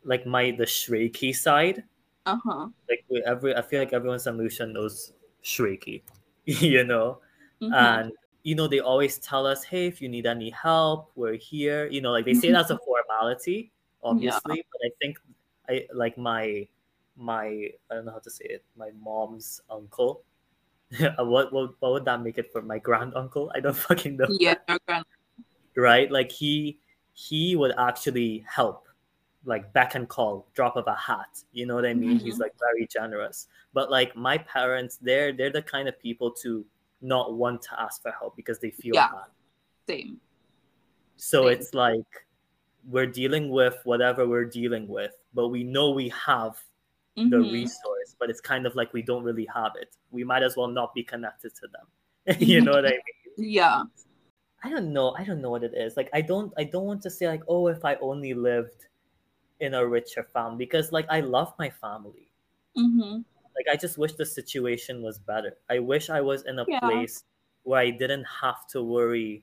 [0.05, 1.85] like my the Shreki side.
[2.27, 2.69] Uh huh.
[2.89, 5.13] Like we every I feel like everyone in Samusha knows
[5.45, 6.03] Shreki,
[6.45, 7.19] you know.
[7.63, 7.75] Mm-hmm.
[7.75, 8.13] and
[8.43, 12.01] you know they always tell us hey if you need any help we're here you
[12.01, 13.71] know like they say that's a formality
[14.03, 14.63] obviously yeah.
[14.73, 15.17] but i think
[15.69, 16.67] i like my
[17.17, 20.25] my i don't know how to say it my mom's uncle
[21.19, 24.27] what, what what would that make it for my grand uncle i don't fucking know
[24.39, 24.55] yeah.
[24.87, 25.05] grand-
[25.77, 26.79] right like he
[27.15, 28.87] he would actually help
[29.45, 32.53] like beck and call drop of a hat you know what i mean he's like
[32.59, 36.65] very generous but like my parents they're they're the kind of people to
[37.01, 39.09] not want to ask for help because they feel Yeah.
[39.11, 39.31] bad
[39.89, 40.21] Same.
[41.17, 41.53] so Same.
[41.59, 42.27] it's like
[42.89, 46.55] we're dealing with whatever we're dealing with but we know we have
[47.17, 47.53] the Mhm.
[47.53, 50.69] resource but it's kind of like we don't really have it we might as well
[50.69, 53.83] not be connected to them you know what i mean Yeah.
[54.65, 55.09] I don't know.
[55.19, 55.97] I don't know what it is.
[55.97, 58.87] Like I don't I don't want to say like, oh, if I only lived
[59.59, 62.31] in a richer family because like I love my family.
[62.79, 63.23] Mm-hmm.
[63.57, 65.57] Like I just wish the situation was better.
[65.69, 66.79] I wish I was in a Yeah.
[66.81, 67.25] place
[67.65, 69.43] where I didn't have to worry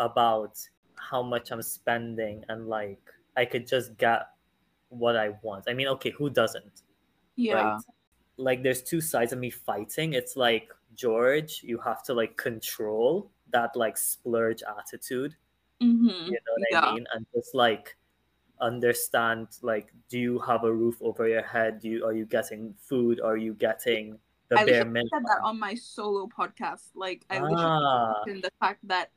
[0.00, 0.56] about
[0.96, 3.02] how much I'm spending and like
[3.36, 4.28] I could just get
[4.88, 5.64] what I want.
[5.68, 6.82] I mean, okay, who doesn't?
[7.36, 7.54] Yeah.
[7.74, 7.82] Right?
[8.36, 10.12] Like there's two sides of me fighting.
[10.14, 15.36] It's like George, you have to like control that like splurge attitude
[15.82, 16.08] Mm-hmm.
[16.08, 16.80] you know what Yeah.
[16.80, 17.06] I mean?
[17.12, 17.96] And just like
[18.60, 21.80] understand like do you have a roof over your head?
[21.80, 23.20] Do you are you getting food?
[23.20, 24.18] Are you getting
[24.48, 25.08] the I bare literally minimum?
[25.12, 26.90] said that on my solo podcast.
[26.94, 29.10] Like I literally Ah, mentioned the fact that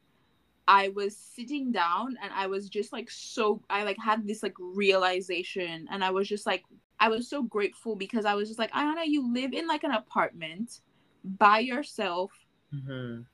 [0.67, 4.55] I was sitting down and I was just like so I like had this like
[4.59, 6.65] realization and I was just like
[6.99, 9.91] I was so grateful because I was just like Ayana, you live in like an
[9.91, 10.81] apartment
[11.23, 12.31] by yourself
[12.73, 13.25] mhm.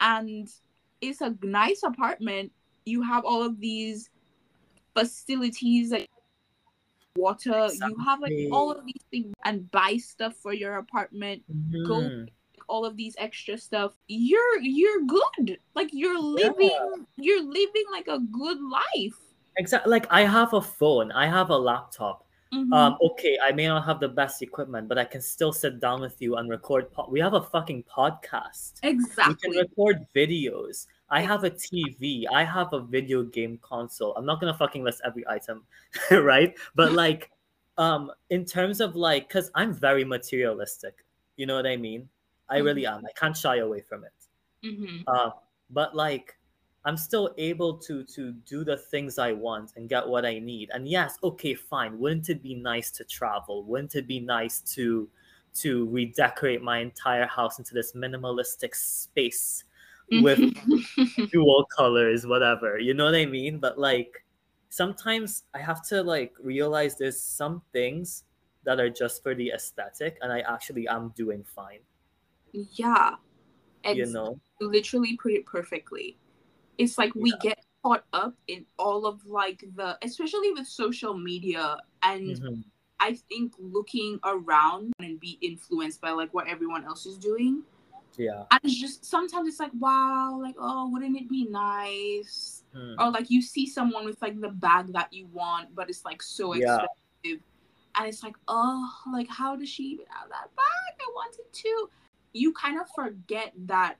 [0.00, 0.48] and
[1.00, 2.52] it's a nice apartment.
[2.84, 4.10] You have all of these
[4.94, 6.08] facilities like
[7.16, 7.68] water.
[7.72, 11.44] You have like all of these things and buy stuff for your apartment.
[11.86, 12.28] Go Mhm.
[12.70, 15.58] All of these extra stuff, you're you're good.
[15.74, 17.02] Like you're living Yeah.
[17.18, 19.18] you're living like a good life.
[19.58, 19.90] Exactly.
[19.90, 22.24] Like I have a phone, I have a laptop.
[22.54, 22.72] Mhm.
[22.74, 26.00] Um, okay, I may not have the best equipment, but I can still sit down
[26.00, 26.90] with you and record.
[26.92, 28.82] Po- we have a fucking podcast.
[28.82, 29.36] We exactly.
[29.52, 30.86] can record videos.
[31.10, 32.26] I have a TV.
[32.26, 34.14] I have a video game console.
[34.16, 35.62] I'm not gonna fucking list every item,
[36.10, 36.56] right?
[36.74, 37.30] But like,
[37.78, 41.04] um, in terms of like, cause I'm very materialistic.
[41.36, 42.08] You know what I mean?
[42.50, 43.04] I really am.
[43.06, 44.12] I can't shy away from it.
[44.66, 45.06] Mhm.
[45.08, 45.32] Um,
[45.70, 46.36] but like,
[46.84, 50.70] I'm still able to to do the things I want and get what I need.
[50.72, 51.98] And yes, okay, fine.
[51.98, 53.64] Wouldn't it be nice to travel?
[53.64, 55.08] Wouldn't it be nice to
[55.52, 59.64] to redecorate my entire house into this minimalistic space
[60.10, 60.38] with
[61.32, 62.78] dual colors, whatever.
[62.78, 63.58] You know what I mean?
[63.58, 64.24] But like
[64.68, 68.24] sometimes I have to like realize there's some things
[68.64, 71.80] that are just for the aesthetic and I actually am doing fine.
[72.52, 73.16] Yeah.
[73.84, 74.38] You know?
[74.60, 76.16] literally put it perfectly.
[76.76, 81.78] It's like we get caught up in all of like the especially with social media
[82.02, 82.64] and Mhm.
[83.00, 87.62] I think looking around and be influenced by like what everyone else is doing.
[88.18, 88.44] Yeah.
[88.50, 92.64] And it's just sometimes it's like, wow, like, oh, wouldn't it be nice?
[92.74, 92.96] Mm.
[92.98, 96.22] Or like you see someone with like the bag that you want, but it's like
[96.22, 96.84] so Yeah.
[97.22, 97.42] expensive.
[97.94, 101.00] And it's like, oh, like how does she even have that bag?
[101.00, 101.88] I wanted too.
[102.32, 103.96] You kind of forget that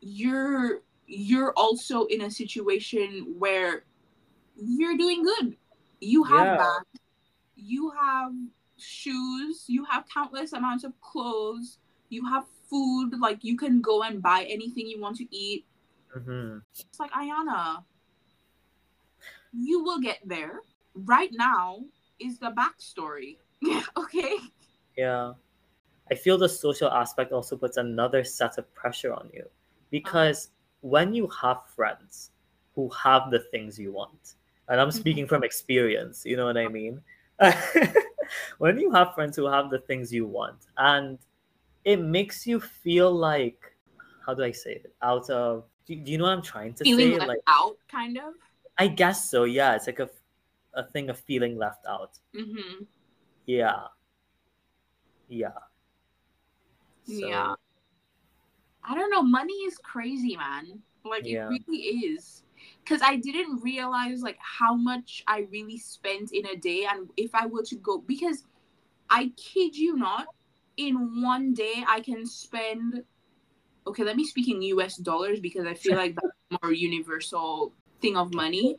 [0.00, 3.84] you're you're also in a situation where
[4.56, 5.56] you're doing good.
[6.00, 6.56] You have Yeah.
[6.56, 7.00] bags,
[7.56, 8.32] you have
[8.78, 11.78] shoes, you have countless amounts of clothes,
[12.08, 15.66] you have food, like you can go and buy anything you want to eat.
[16.16, 16.62] Mhm.
[16.78, 17.84] It's like Ayana,
[19.52, 20.60] you will get there.
[20.94, 21.84] Right now
[22.18, 23.38] is the backstory.
[23.96, 24.36] okay.
[24.96, 25.34] Yeah.
[26.10, 29.44] I feel the social aspect also puts another set of pressure on you
[29.90, 32.30] because when you have friends
[32.74, 34.34] who have the things you want,
[34.68, 37.00] and I'm speaking from experience, you know what I mean?
[38.58, 41.18] when you have friends who have the things you want, and
[41.84, 43.60] it makes you feel like,
[44.24, 44.92] how do I say it?
[45.02, 47.26] Out of, do, you know what I'm trying to Feeling say?
[47.26, 48.34] Like, out, kind of.
[48.78, 49.44] I guess so.
[49.44, 50.08] Yeah, it's like a,
[50.74, 52.18] a thing of feeling left out.
[52.34, 52.84] Mm-hmm.
[53.46, 53.82] Yeah.
[55.28, 55.50] Yeah.
[57.18, 57.54] Yeah.
[58.84, 59.22] I don't know.
[59.22, 60.82] Money is crazy, man.
[61.04, 61.48] Like Yeah.
[61.48, 62.42] it really is.
[62.86, 67.34] Cause I didn't realize like how much I really spent in a day, and if
[67.34, 68.44] I were to go, because
[69.08, 70.26] I kid you not,
[70.76, 73.04] in one day I can spend.
[73.86, 74.96] Okay, let me speak in U.S.
[74.96, 78.76] dollars because I feel like that's more universal thing of money.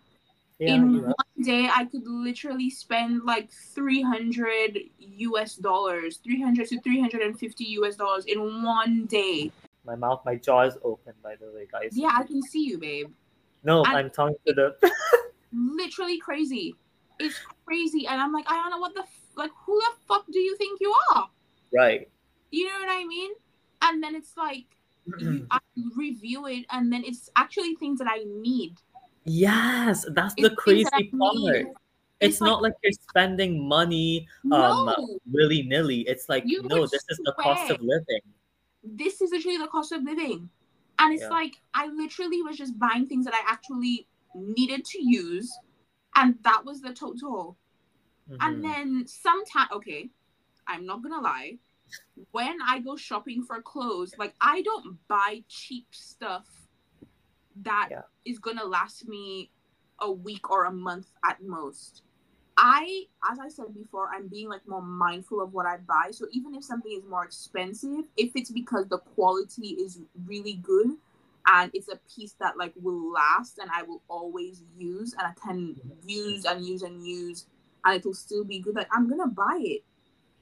[0.61, 7.63] Yeah, in one day, I could literally spend like 300 US dollars, 300 to 350
[7.63, 9.51] US dollars in one day.
[9.83, 11.93] My mouth, my jaw is open, by the way, guys.
[11.93, 13.09] Yeah, I can see you, babe.
[13.63, 14.75] No, I'm talking to the.
[15.51, 16.75] Literally crazy.
[17.19, 18.05] It's crazy.
[18.05, 20.93] And I'm like, Ayana, what the, f- like, who the fuck do you think you
[21.15, 21.27] are?
[21.73, 22.07] right.
[22.51, 23.31] You know what I mean?
[23.81, 24.65] And then it's like,
[25.17, 25.57] you, I
[25.97, 28.75] review it, and then it's actually things that I need.
[29.25, 31.55] Yes, that's It's the things that I crazy part.
[32.19, 35.19] It's, It's not like you're spending money um No.
[35.31, 36.01] willy nilly.
[36.01, 38.21] It's like You no, this is the cost of living.
[38.83, 40.49] this is literally the cost of living.
[40.99, 41.29] And it's Yeah.
[41.29, 45.59] like I literally was just buying things that I actually needed to use.
[46.15, 47.57] And that was the total.
[48.29, 48.37] Mhm.
[48.39, 50.09] And then sometimes okay,
[50.67, 51.57] I'm not gonna lie.
[52.31, 56.60] When I go shopping for clothes, like I don't buy cheap stuff
[57.63, 57.89] that
[58.25, 58.41] is Yeah.
[58.53, 59.51] gonna last me
[59.99, 62.03] a week or a month at most.
[62.57, 66.11] I, as I said before, I'm being like more mindful of what I buy.
[66.11, 70.91] So even if something is more expensive, if it's because the quality is really good
[71.47, 75.31] and it's a piece that like will last and I will always use and I
[75.43, 77.47] can use and use and use
[77.83, 79.83] and it will still be good, like I'm gonna buy it.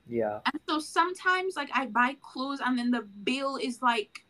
[0.07, 4.25] yeah, And so sometimes like I buy clothes and then the bill is like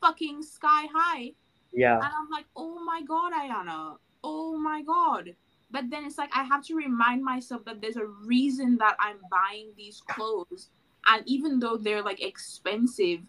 [0.00, 1.32] fucking sky high.
[1.76, 3.98] Yeah, And I'm like, oh my god, Ayana.
[4.24, 5.36] Oh my god.
[5.70, 9.18] But then it's like I have to remind myself that there's a reason that I'm
[9.30, 10.70] buying these clothes.
[11.06, 13.20] And even though they're like expensive,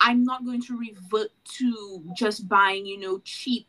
[0.00, 3.68] I'm not going to revert to just buying, you know, cheap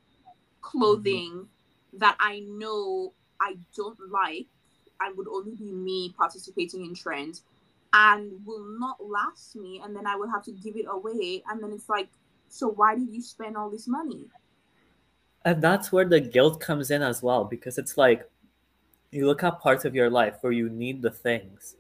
[0.62, 1.98] clothing mm-hmm.
[2.00, 4.48] that I know I don't like
[5.00, 7.44] and would only be me participating in trends
[7.94, 9.82] and will not last me.
[9.84, 11.44] And then I will have to give it away.
[11.48, 12.10] And then it's like,
[12.54, 14.24] so why did you spend all this money?
[15.46, 18.30] and that's where the guilt comes in as well because it's like
[19.12, 21.76] you look at parts of your life where you need the things,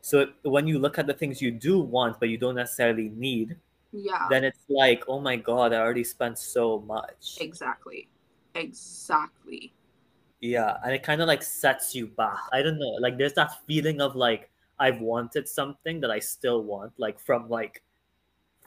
[0.00, 3.56] So when you look at the things you do want but you don't necessarily need,
[3.92, 4.26] Yeah.
[4.30, 7.38] then it's like, oh my god, I already spent so much.
[7.40, 8.08] exactly.
[8.54, 9.72] Exactly.
[10.40, 12.40] Yeah, and it kind of like sets you back.
[12.52, 12.94] I don't know.
[12.98, 17.48] Like there's that feeling of like I've wanted something that I still want, like from
[17.48, 17.82] like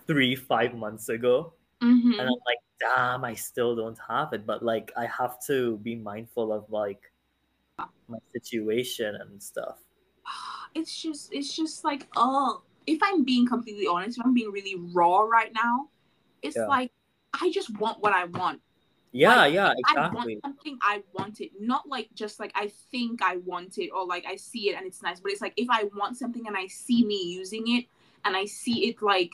[0.08, 1.54] three, five months ago.
[1.82, 4.46] hmm And I'm like, damn, I still don't have it.
[4.46, 7.12] But like I have to be mindful of like
[8.08, 9.78] my situation and stuff.
[10.76, 14.76] It's just it's just like oh if I'm being completely honest, if I'm being really
[14.94, 15.90] raw right now,
[16.42, 16.68] it's Yeah.
[16.68, 16.92] like
[17.34, 18.62] I just want what I want.
[19.14, 21.52] Yeah, Like, yeah, I want something I want it.
[21.60, 24.86] Not like just like I think I want it or like I see it and
[24.86, 25.22] it's nice.
[25.22, 27.86] But it's like if I want something and I see me using it
[28.26, 29.32] and I see it like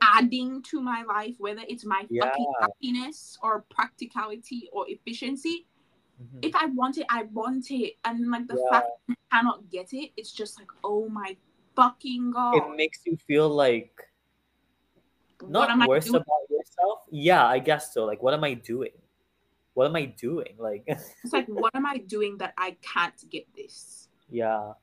[0.00, 5.66] adding to my life, whether it's my fucking happiness or practicality or efficiency,
[6.20, 6.38] Mhm.
[6.42, 7.94] if I want it, I want it.
[8.04, 8.70] And like the Yeah.
[8.70, 11.36] fact I cannot get it, it's just like, oh my
[11.76, 12.56] fucking god.
[12.56, 13.94] It makes you feel like
[15.48, 17.00] not am I worse about yourself.
[17.10, 18.04] Yeah, I guess so.
[18.04, 18.92] Like, what am I doing?
[19.74, 20.56] What am I doing?
[20.58, 20.84] Like,
[21.24, 24.08] It's like, what am I doing that I can't get this?
[24.28, 24.74] yeah.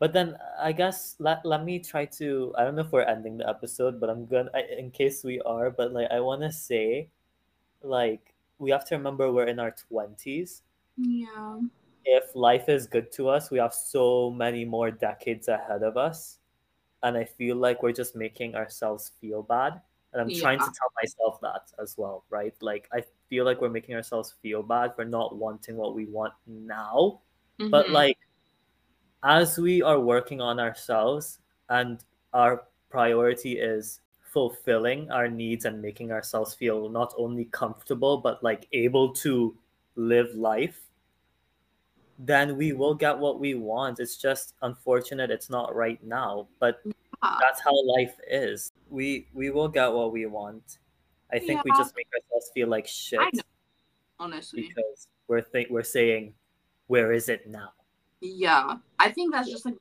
[0.00, 3.38] But then I guess let, let me try to I don't know if we're ending
[3.38, 6.52] the episode, but I'm gonna I, in case we are, but like I want to
[6.52, 7.10] say
[7.82, 10.62] like we have to remember we're in our 20s.
[10.96, 11.60] Yeah.
[12.04, 16.38] If life is good to us, we have so many more decades ahead of us.
[17.02, 19.80] And I feel like we're just making ourselves feel bad.
[20.12, 22.54] And I'm trying to tell myself that as well, right?
[22.62, 26.34] Like I feel like we're making ourselves feel bad for not wanting what we want
[26.46, 27.20] now.
[27.58, 27.92] But Mhm.
[27.92, 28.18] like
[29.22, 36.12] as we are working on ourselves and our priority is fulfilling our needs and making
[36.12, 39.56] ourselves feel not only comfortable but like able to
[39.96, 40.80] live life
[42.18, 46.80] then we will get what we want it's just unfortunate it's not right now but
[46.84, 47.36] Yeah.
[47.40, 50.78] that's how life is we we will get what we want
[51.32, 53.42] i think we just make ourselves feel like shit I know.
[54.18, 54.62] honestly.
[54.68, 56.34] because we're think we're saying
[56.86, 57.72] where is it now
[58.20, 59.76] Yeah, I think that's just like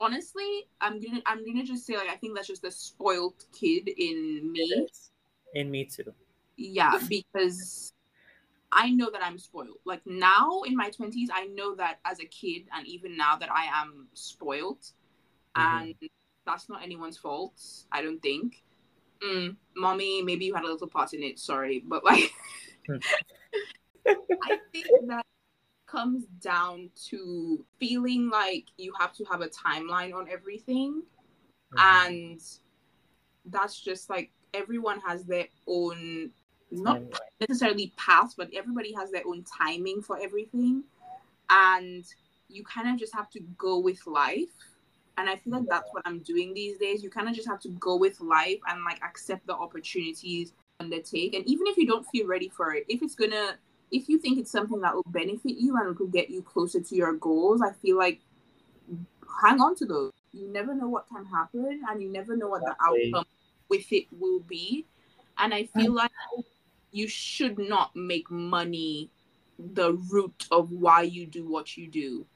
[0.00, 3.88] honestly, I'm gonna I'm gonna just say like I think that's just the spoiled kid
[3.88, 4.86] in me.
[5.54, 6.12] In me too
[6.56, 7.92] Yeah, because
[8.72, 9.78] I know that I'm spoiled.
[9.84, 13.50] Like now in my twenties, I know that as a kid, and even now that
[13.50, 14.80] I am spoiled,
[15.56, 15.94] Mhm.
[16.00, 16.10] and
[16.44, 17.60] that's not anyone's fault.
[17.92, 18.64] I don't think.
[19.22, 21.38] Mm, mommy, maybe you had a little part in it.
[21.38, 22.34] Sorry, but like,
[24.06, 25.24] I think that
[25.94, 31.02] comes down to feeling like you have to have a timeline on everything.
[31.72, 31.80] Mhm.
[31.96, 32.40] and
[33.46, 36.30] that's just like everyone has their own
[36.70, 37.00] not
[37.40, 40.84] necessarily path but everybody has their own timing for everything.
[41.50, 42.04] And
[42.48, 44.54] you kind of just have to go with life.
[45.16, 47.02] And i feel like that's what i'm doing these days.
[47.02, 51.34] You kind of just have to go with life and like accept the opportunities undertake.
[51.34, 53.58] And even if you don't feel ready for it if it's gonna
[53.90, 56.94] if you think it's something that will benefit you and could get you closer to
[56.94, 58.20] your goals i feel like
[59.42, 60.12] hang on to those.
[60.32, 63.26] You never know what can happen and you never know what the outcome
[63.68, 64.86] with it will be.
[65.38, 65.96] And i feel mm.
[65.96, 66.10] like
[66.92, 69.10] you should not make money
[69.58, 72.26] the root of why you do what you do.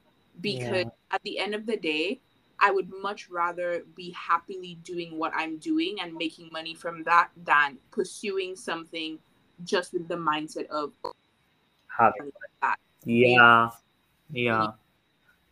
[0.41, 0.91] Because Yeah.
[1.11, 2.21] at the end of the day
[2.61, 7.31] i would much rather be happily doing what i'm doing and making money from that
[7.45, 9.21] than pursuing something
[9.65, 10.93] just with the mindset of
[11.99, 12.33] having
[12.63, 12.79] that.
[13.05, 13.71] yeah
[14.31, 14.69] yeah.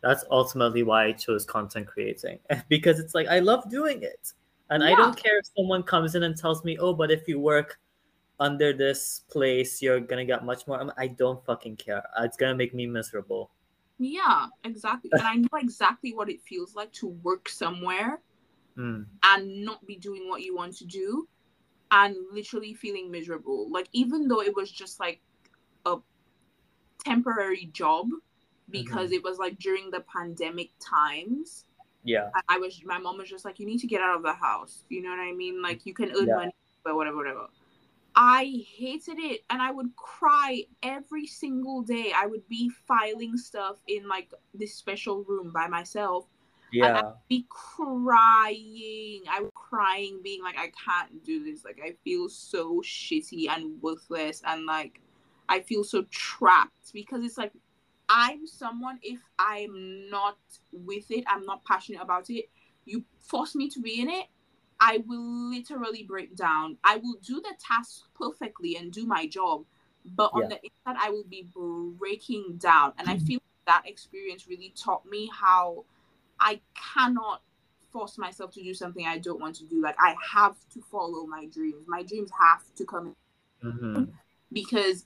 [0.01, 2.39] That's ultimately why i chose content creating
[2.69, 4.33] because it's like i love doing it.
[4.69, 7.39] And i don't care if someone comes in and tells me oh but if you
[7.39, 7.79] work
[8.39, 10.93] under this place you're gonna get much more.
[10.97, 12.03] I don't fucking care.
[12.19, 13.49] It's gonna make me miserable.
[13.97, 15.09] Yeah exactly.
[15.13, 18.21] And i know exactly what it feels like to work somewhere
[18.77, 21.27] Mm, and not be doing what you want to do
[21.89, 23.67] and literally feeling miserable.
[23.71, 25.19] Like even though it was just like
[25.85, 25.97] a
[27.07, 28.07] temporary job
[28.69, 29.15] because mm-hmm.
[29.15, 31.65] it was like during the pandemic times.
[32.03, 32.29] Yeah.
[32.35, 34.33] I- I was my mom was just like you need to get out of the
[34.33, 34.83] house.
[34.89, 35.61] You know what I mean?
[35.61, 36.35] Like you can earn Yeah.
[36.35, 37.47] money but whatever whatever.
[38.15, 42.13] I hated it and I would cry every single day.
[42.15, 46.27] I would be filing stuff in like this special room by myself
[46.71, 47.01] yeah.
[47.29, 49.21] Be crying.
[49.29, 51.63] I was crying, being like, I can't do this.
[51.63, 55.01] Like, I feel so shitty and worthless, and like,
[55.49, 57.53] I feel so trapped because it's like,
[58.09, 60.37] I'm someone, if I'm not
[60.71, 62.49] with it, I'm not passionate about it,
[62.85, 64.27] you force me to be in it,
[64.79, 66.77] I will literally break down.
[66.83, 69.65] I will do the task perfectly and do my job,
[70.15, 70.49] but on Yeah.
[70.49, 71.47] the inside, I will be
[71.97, 72.93] breaking down.
[72.97, 75.83] And I feel that experience really taught me how
[76.39, 76.61] I
[76.93, 77.41] cannot
[77.91, 79.81] force myself to do something I don't want to do.
[79.81, 81.85] Like I have to follow my dreams.
[81.87, 83.15] My dreams have to come
[83.63, 84.03] Mm-hmm.
[84.53, 85.05] because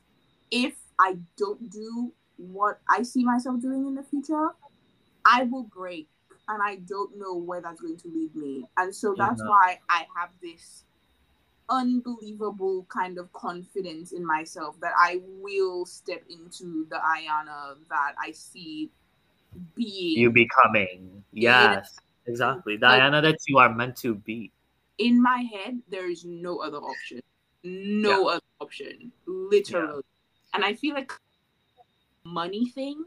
[0.52, 4.50] if I don't do what I see myself doing in the future,
[5.26, 6.08] I will break
[6.48, 8.66] and I don't know where that's going to lead me.
[8.78, 9.50] And so that's Yeah.
[9.50, 10.84] why I have this
[11.70, 18.32] unbelievable kind of confidence in myself that I will step into the Ayana that I
[18.32, 18.92] see
[19.76, 21.24] being You becoming.
[21.32, 21.98] Yes.
[22.28, 22.78] Exactly.
[22.78, 24.52] Diana that you are meant to be.
[24.98, 27.22] in my head, there is no other option.
[27.64, 29.12] No other option.
[29.26, 30.04] Literally.
[30.54, 31.12] And I feel like
[32.26, 33.04] money thing,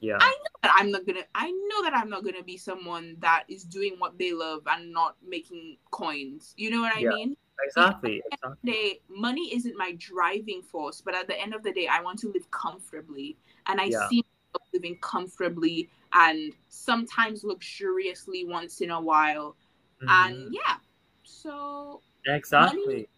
[0.00, 0.18] Yeah.
[0.20, 3.44] I know that I'm not gonna I know that I'm not gonna be someone that
[3.48, 6.54] is doing what they love and not making coins.
[6.56, 7.08] You know what I Yeah.
[7.10, 7.36] mean?
[7.64, 8.22] Exactly.
[8.32, 8.72] Exactly.
[8.72, 12.18] Day, money isn't my driving force, but at the end of the day, I want
[12.20, 13.36] to live comfortably.
[13.66, 14.08] And I Yeah.
[14.08, 19.56] see myself living comfortably and sometimes luxuriously once in a while.
[20.02, 20.08] Mhm.
[20.08, 20.76] And yeah.
[21.22, 23.08] So Exactly.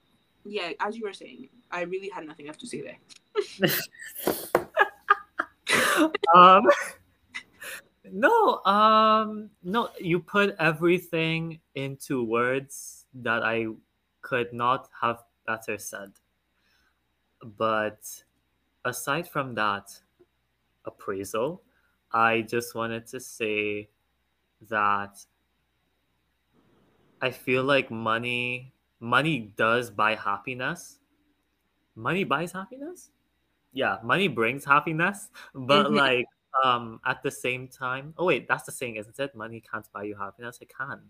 [0.45, 2.99] yeah, as you were saying, I really had nothing left to say there.
[6.35, 6.63] um
[8.13, 13.67] no um no you put everything into words that i
[14.23, 16.13] could not have better said
[17.59, 18.23] but
[18.85, 19.91] aside from that
[20.85, 21.63] appraisal
[22.13, 23.89] i just wanted to say
[24.69, 25.19] that
[27.21, 30.99] i feel like money money does buy happiness
[31.97, 33.11] money buys happiness
[33.73, 35.97] yeah money brings happiness but Mhm.
[35.97, 36.27] like
[36.65, 40.03] um at the same time oh wait that's the saying isn't it money can't buy
[40.05, 41.01] you happiness it can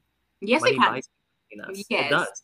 [0.41, 0.93] Yes, money it can.
[0.93, 1.09] buys
[1.51, 2.07] happiness Yes.
[2.07, 2.43] it does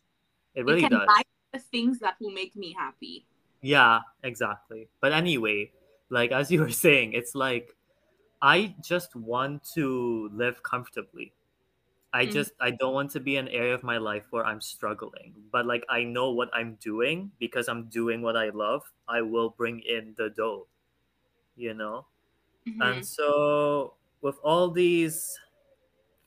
[0.55, 1.23] it It really can does buy
[1.53, 3.27] the things that will make me happy.
[3.63, 5.71] yeah exactly but anyway
[6.11, 7.77] like as you were saying it's like
[8.41, 11.33] i just want to live comfortably
[12.13, 12.27] i Mhm.
[12.27, 15.67] just i don't want to be an area of my life where i'm struggling but
[15.67, 19.81] like i know what i'm doing because i'm doing what i love i will bring
[19.81, 20.67] in the dough
[21.57, 22.07] you know
[22.67, 22.81] Mhm.
[22.81, 25.39] and so with all these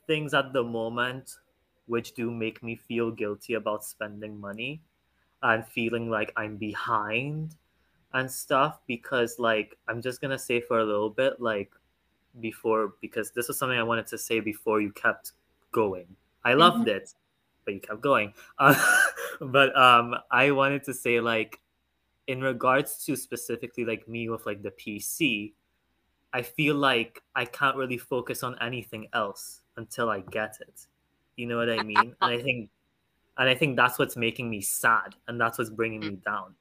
[0.07, 1.39] things at the moment
[1.87, 4.81] which do make me feel guilty about spending money
[5.43, 7.57] and feeling like i'm behind
[8.13, 11.73] and stuff because like i'm just gonna say for a little bit like
[12.39, 15.33] before because this was something i wanted to say before you kept
[15.83, 16.07] going.
[16.43, 17.13] I loved it
[17.65, 18.33] but you kept going.
[18.59, 18.75] Uh,
[19.41, 21.59] but um i wanted to say like
[22.27, 25.51] in regards to specifically like me with like the pc
[26.31, 30.87] i feel like i can't really focus on anything else until i get it.
[31.35, 32.15] You know what i mean?
[32.21, 32.69] And i think
[33.37, 36.55] and i think that's what's making me sad and that's what's bringing me down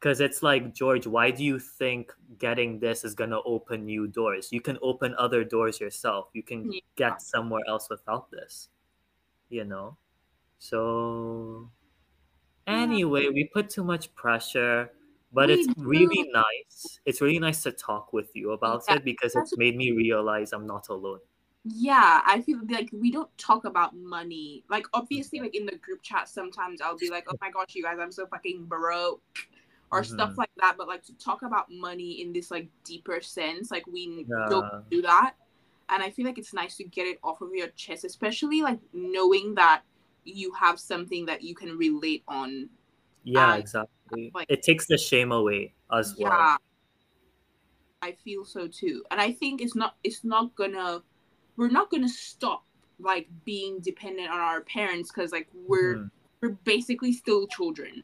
[0.00, 4.08] because it's like george why do you think getting this is going to open new
[4.08, 4.50] doors?
[4.52, 6.30] You can open other doors yourself.
[6.34, 6.80] You can Yeah.
[6.96, 8.70] get somewhere else without this
[9.50, 9.96] you know?
[10.58, 11.70] So
[12.66, 14.92] anyway we put too much pressure
[15.32, 15.74] but We it's do.
[15.86, 17.00] really nice.
[17.06, 20.52] It's really nice to talk with you about Yeah, it because it's made me realize
[20.52, 21.20] i'm not alone.
[21.64, 24.64] Yeah, I feel like we don't talk about money.
[24.70, 27.82] Like obviously, like in the group chat, sometimes I'll be like, "Oh my gosh, you
[27.82, 29.22] guys, I'm so fucking broke,"
[29.92, 30.38] or stuff Mhm.
[30.38, 30.76] like that.
[30.78, 34.46] But like to talk about money in this like deeper sense, like we Yeah.
[34.48, 35.34] don't do that.
[35.88, 38.78] And I feel like it's nice to get it off of your chest, especially like
[38.92, 39.82] knowing that
[40.24, 42.70] you have something that you can relate on.
[43.22, 46.56] yeah Um, exactly like- it takes the shame away as well Yeah.
[48.00, 49.04] I feel so too.
[49.10, 51.02] And I think it's not it's not gonna
[51.56, 52.64] we're not gonna stop
[52.98, 56.10] like being dependent on our parents because like we're Mhm.
[56.40, 58.02] we're basically still children.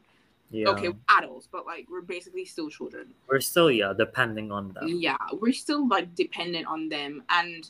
[0.49, 3.13] Yeah Okay, adults, but like we're basically still children.
[3.27, 7.23] we're still yeah depending on them Yeah, we're still like dependent on them.
[7.29, 7.69] And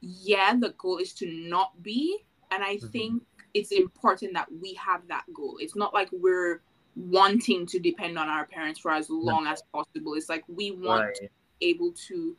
[0.00, 2.24] yeah, the goal is to not be.
[2.50, 2.90] And I Mhm.
[2.92, 3.22] think
[3.54, 5.58] it's important that we have that goal.
[5.60, 6.62] It's not like we're
[6.96, 10.14] wanting to depend on our parents for as long as possible.
[10.14, 11.30] It's like we want right
[11.60, 12.36] able to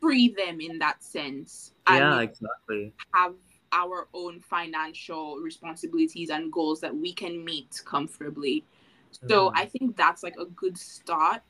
[0.00, 3.34] free them in that sense yeah exactly have
[3.72, 8.64] our own financial responsibilities and goals that we can meet comfortably.
[9.28, 9.52] So Mhm.
[9.54, 11.42] I think that's like a good start.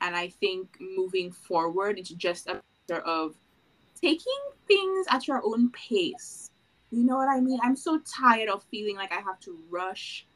[0.00, 3.36] And I think moving forward, it's just a matter of
[4.00, 6.50] taking things at your own pace.
[6.90, 7.58] You know what I mean?
[7.62, 10.26] I'm so tired of feeling like I have to rush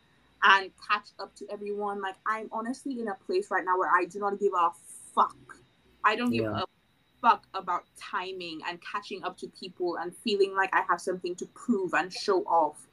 [0.42, 2.00] and catch up to everyone.
[2.00, 4.70] Like I'm honestly in a place right now where I do not give a
[5.14, 5.36] fuck.
[6.04, 6.60] I don't give Yeah.
[6.62, 6.66] a
[7.26, 11.46] fuck about timing and catching up to people and feeling like I have something to
[11.46, 12.86] prove and show off.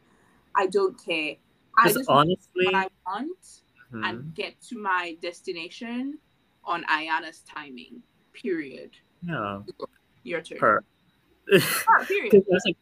[0.56, 1.36] I don't care.
[1.78, 3.46] I just want honestly what I want
[3.94, 6.18] mhm, and get to my destination
[6.64, 8.02] on Ayana's timing.
[8.34, 8.92] Period.
[9.22, 9.62] yeah
[10.24, 10.58] Your turn.
[10.58, 10.84] per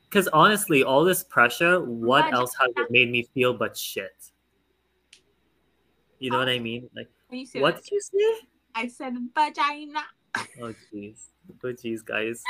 [0.10, 4.32] Because honestly, all this pressure, what else has it made me feel but shit?
[6.20, 6.90] You know what I mean?
[6.96, 8.48] Like, Can you say what did you say?
[8.76, 10.04] I said vagina.
[10.36, 11.30] Oh jeez,
[11.64, 12.44] oh jeez, guys.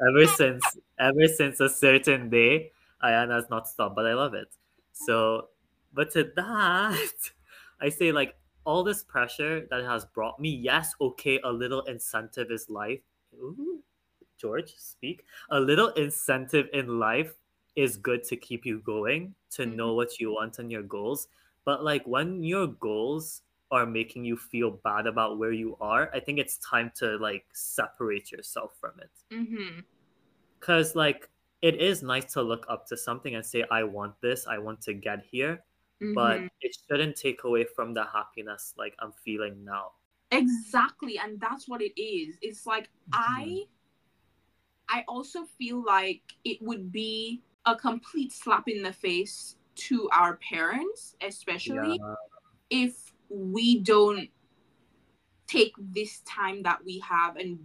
[0.00, 0.62] Ever since,
[0.98, 2.70] ever since a certain day,
[3.02, 4.48] Ayana's not stopped, but I love it.
[4.92, 5.48] So,
[5.92, 7.12] but to that,
[7.80, 10.50] I say like all this pressure that has brought me.
[10.50, 13.00] Yes, okay, a little incentive is life.
[13.34, 13.82] Ooh,
[14.38, 15.24] George, speak.
[15.50, 17.34] A little incentive in life
[17.76, 19.96] is good to keep you going, to know mm-hmm.
[19.96, 21.28] what you want and your goals.
[21.64, 26.20] But like when your goals are making you feel bad about where you are, I
[26.20, 29.10] think it's time to like separate yourself from it.
[29.34, 29.80] Mm-hmm.
[30.60, 31.28] Cause like
[31.62, 34.80] it is nice to look up to something and say, I want this, I want
[34.82, 35.62] to get here,
[36.14, 36.46] but Mm-hmm.
[36.60, 39.92] it shouldn't take away from the happiness like I'm feeling now.
[40.30, 43.64] exactly and that's what it is it's like i
[44.90, 50.36] i also feel like it would be a complete slap in the face to our
[50.36, 52.14] parents especially Yeah.
[52.70, 54.28] if we don't
[55.46, 57.58] take this time that we have and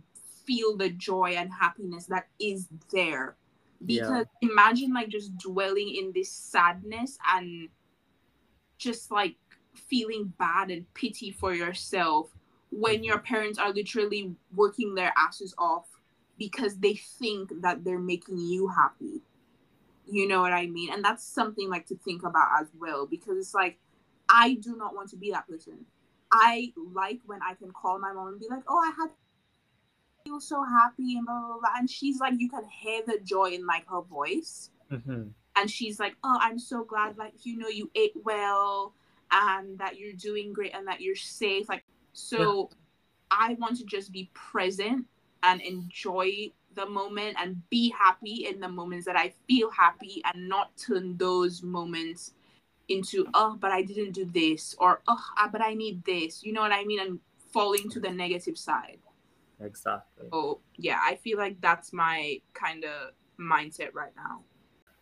[0.46, 3.36] feel the joy and happiness that is there.
[3.86, 4.02] Yeah.
[4.02, 7.68] because imagine like just dwelling in this sadness and
[8.78, 9.36] just like
[9.74, 12.30] feeling bad and pity for yourself
[12.72, 13.04] when mm-hmm.
[13.04, 15.88] your parents are literally working their asses off
[16.38, 19.22] because they think that they're making you happy.
[20.06, 20.92] You know what i mean?
[20.92, 23.80] And that's something like to think about as well because it's like
[24.30, 25.86] i do not want to be that person
[26.32, 29.10] i like when i can call my mom and be like oh i had
[30.26, 31.70] feel so happy and blah, blah, blah.
[31.78, 35.34] and she's like you can hear the joy in like her voice Mhm.
[35.56, 38.94] and she's like oh i'm so glad like you know you ate well
[39.32, 42.70] and that you're doing great and that you're safe like so
[43.32, 45.06] i want to just be present
[45.42, 50.48] and enjoy the moment and be happy in the moments that i feel happy and
[50.48, 52.34] not turn those moments
[52.90, 56.52] into oh but i didn't do this or oh ah, but i need this you
[56.54, 57.20] know what i mean and
[57.52, 59.00] falling to the negative side
[59.62, 60.28] Exactly.
[60.32, 64.44] so yeah i feel like that's my kind of mindset right now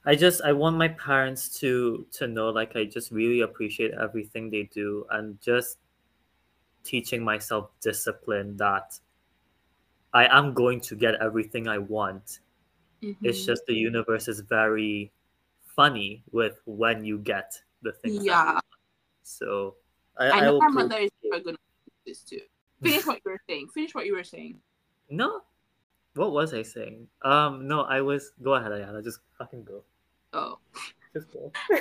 [0.03, 4.49] I just I want my parents to to know like I just really appreciate everything
[4.49, 5.77] they do and just
[6.83, 8.99] teaching myself discipline that
[10.13, 12.39] I am going to get everything I want.
[13.21, 13.45] It's Mhm.
[13.45, 15.11] just the universe is very
[15.75, 18.23] funny with when you get the things.
[18.23, 18.59] Yeah.
[19.23, 19.75] So
[20.17, 22.41] I, I I know will my mother is never gonna do this too.
[22.81, 23.67] Finish what you were saying.
[23.73, 24.59] Finish what you were saying.
[25.09, 25.41] No.
[26.15, 27.07] What was I saying?
[27.23, 29.03] Um no, I was go ahead, Ayana.
[29.03, 29.83] Just fucking go.
[30.33, 30.59] Oh.
[31.13, 31.51] Just go.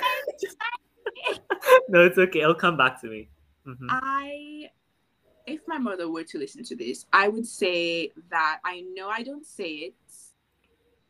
[1.89, 2.41] no, it's okay.
[2.41, 3.29] It'll come back to me.
[3.65, 3.87] Mhm.
[3.89, 4.69] I
[5.47, 9.23] if my mother were to listen to this, I would say that I know I
[9.23, 9.95] don't say it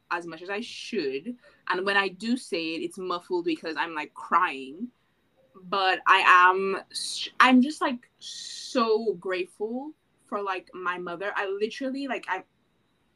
[0.10, 1.36] as much as I should.
[1.72, 4.90] And when I do say it, it's muffled because I'm like crying.
[5.64, 6.80] But I am
[7.40, 9.92] I'm just like so grateful
[10.28, 11.32] for like my mother.
[11.36, 12.44] I literally like I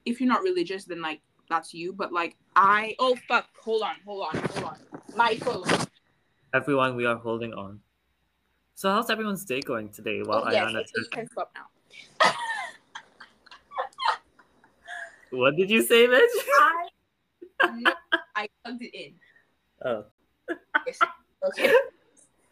[0.06, 3.96] if you're not religious then like that's you, but like I oh fuck, hold on,
[4.06, 4.78] hold on, hold on.
[5.16, 5.66] My phone.
[6.54, 7.82] Everyone, we are holding on.
[8.76, 10.22] So, how's everyone's day going today?
[10.22, 12.32] While oh, yes, Ayana, you can stop now.
[15.32, 16.20] what did you say, bitch?
[16.60, 16.88] I
[17.64, 17.94] no,
[18.36, 19.14] I plugged it in.
[19.84, 20.06] Oh,
[20.86, 21.00] Yes.
[21.44, 21.74] Okay.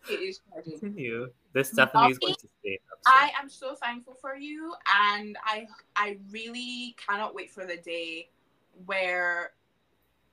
[0.10, 0.80] It is charging.
[0.80, 1.30] continue.
[1.54, 2.78] This definitely is going to stay.
[3.08, 5.66] I am so thankful for you and I
[5.96, 8.28] I really cannot wait for the day
[8.86, 9.52] where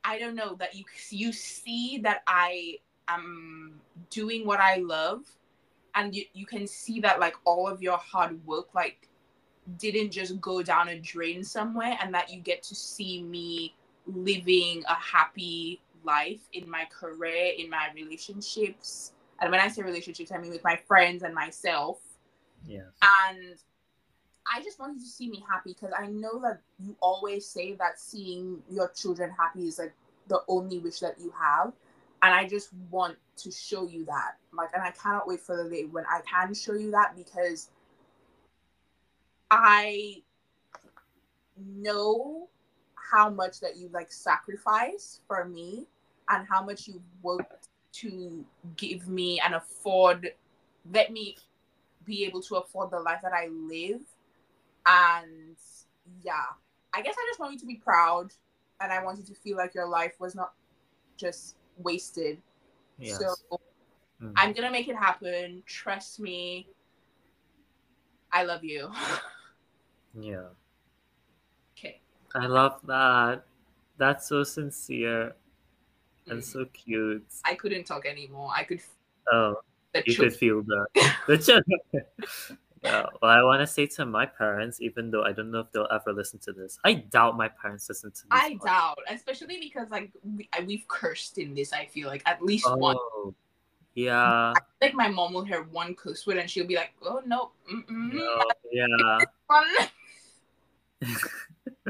[0.03, 3.81] I don't know that you you see that I am
[4.11, 5.25] doing what I love
[5.95, 9.09] and you, you can see that like all of your hard work like
[9.79, 13.75] didn't just go down a drain somewhere and that you get to see me
[14.15, 19.13] living a happy life in my career in my relationships.
[19.41, 22.01] And when i say relationships i mean with my friends and myself.
[22.67, 22.85] Yes.
[23.03, 23.57] and
[24.55, 27.99] i just wanted to see me happy because i know that you always say that
[27.99, 29.95] seeing your children happy is like
[30.29, 31.73] the only wish that you have.
[32.23, 34.37] And i just want to show you that.
[34.53, 37.71] Like and i cannot wait for the day when i can show you that because
[39.51, 40.23] i
[41.57, 42.49] know
[43.11, 45.87] how much that you like sacrifice for me
[46.29, 48.45] and how much you worked to
[48.77, 50.33] give me and afford
[50.93, 51.37] let me
[52.05, 54.01] be able to afford the life that I live.
[54.87, 55.57] And
[56.23, 56.45] yeah,
[56.95, 58.33] I guess I just want you to be proud
[58.81, 60.53] and I want you to feel like your life was not
[61.17, 62.41] just wasted.
[62.99, 63.19] Yes.
[63.19, 63.61] So
[64.21, 64.33] Mhm.
[64.37, 65.63] I'm gonna make it happen.
[65.67, 66.69] Trust me.
[68.33, 68.91] I love you.
[70.15, 70.49] yeah.
[72.35, 73.45] I love that.
[73.99, 75.35] That's so sincere
[76.27, 76.45] and Mm.
[76.45, 77.27] so cute.
[77.45, 78.51] I couldn't talk anymore.
[78.55, 78.81] I could.
[79.33, 79.57] Oh,
[79.95, 80.17] you choke.
[80.31, 80.87] could feel the
[81.27, 81.61] the ch-
[82.83, 83.05] yeah.
[83.21, 85.89] Well, I want to say to my parents, even though I don't know if they'll
[85.91, 86.79] ever listen to this.
[86.85, 88.29] I doubt my parents listen to this.
[88.31, 88.65] I podcast.
[88.65, 91.73] doubt, especially because like we, we've cursed in this.
[91.73, 92.97] I feel like at least one.
[92.97, 93.35] Oh,
[93.95, 94.55] yeah.
[94.81, 98.15] Like my mom will hear one curse word and she'll be like, "Oh no, mm-mm,
[98.15, 99.19] No, yeah.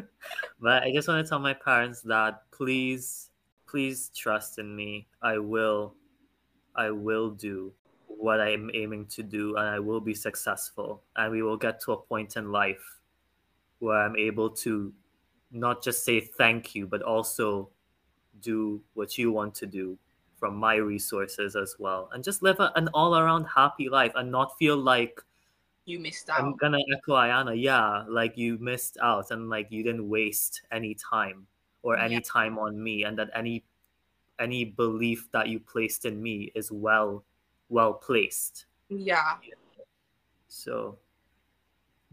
[0.00, 0.08] one."
[0.60, 3.30] But I just want to tell my parents that please,
[3.66, 5.06] please trust in me.
[5.22, 5.94] I will,
[6.76, 7.72] I will do
[8.06, 11.02] what I am aiming to do, and I will be successful.
[11.16, 13.00] And we will get to a point in life
[13.78, 14.92] where I'm able to
[15.50, 17.70] not just say thank you, but also
[18.42, 19.98] do what you want to do
[20.38, 24.56] from my resources as well, and just live a, an all-around happy life, and not
[24.58, 25.22] feel like
[25.90, 27.60] You missed I'm gonna echo Ayana.
[27.60, 31.48] Yeah, like you missed out and like you didn't waste any time
[31.82, 32.20] or any Yeah.
[32.24, 33.64] time on me, and that any
[34.38, 37.24] any belief that you placed in me is well
[37.68, 38.66] well placed.
[38.88, 39.38] Yeah,
[40.46, 40.98] So,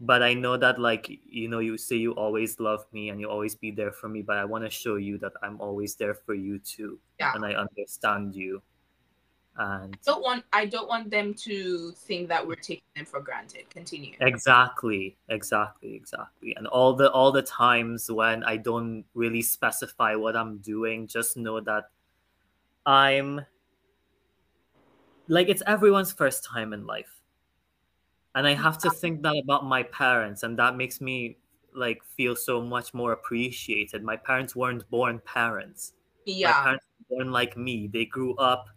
[0.00, 3.30] but I know that like you know you say you always love me and you
[3.30, 6.14] always be there for me, but I want to show you that I'm always there
[6.14, 7.30] for you too, Yeah.
[7.34, 8.60] and I understand you.
[9.58, 10.44] And don't want.
[10.52, 13.68] I don't want them to think that we're taking them for granted.
[13.70, 14.18] Continue.
[14.20, 20.36] exactly exactly exactly and all the all the times when i don't really specify what
[20.36, 21.90] i'm doing just know that
[22.86, 23.46] i'm
[25.28, 27.22] like it's everyone's first time in life
[28.34, 31.36] and i have to think that about my parents and that makes me
[31.74, 35.92] like feel so much more appreciated my parents weren't born parents
[36.42, 37.88] my Yeah, parents were born like me.
[37.88, 38.68] They grew up,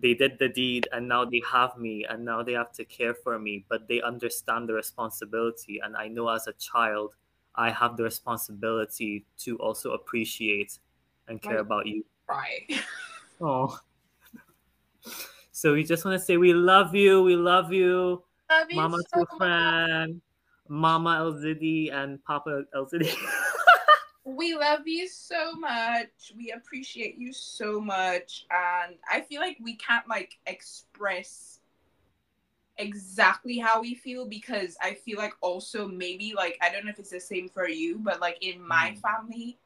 [0.00, 3.14] they did the deed, and now they have me, and now they have to care
[3.14, 3.64] for me.
[3.68, 5.80] But they understand the responsibility.
[5.80, 7.14] And I know as a child,
[7.54, 10.78] I have the responsibility to also appreciate
[11.28, 11.60] and care Right.
[11.60, 12.04] about you.
[12.28, 12.66] right.
[13.42, 13.78] Oh.
[15.52, 17.22] So we just want to say we love you.
[17.22, 18.22] We love you.
[18.50, 19.28] Love you Mama so much.
[19.40, 20.20] Tufan,
[20.68, 23.10] Mama Elzidi, and Papa Elzidi.
[24.36, 26.32] We love you so much.
[26.36, 28.46] We appreciate you so much.
[28.50, 31.60] And I feel like we can't like express
[32.78, 36.98] exactly how we feel because I feel like also maybe like I don't know if
[36.98, 39.00] it's the same for you, but like in my Mhm.
[39.00, 39.58] family,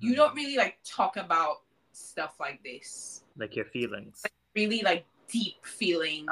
[0.00, 3.24] you don't really like talk about stuff like this.
[3.36, 4.22] like your feelings.
[4.24, 6.30] Like, Really like deep feelings.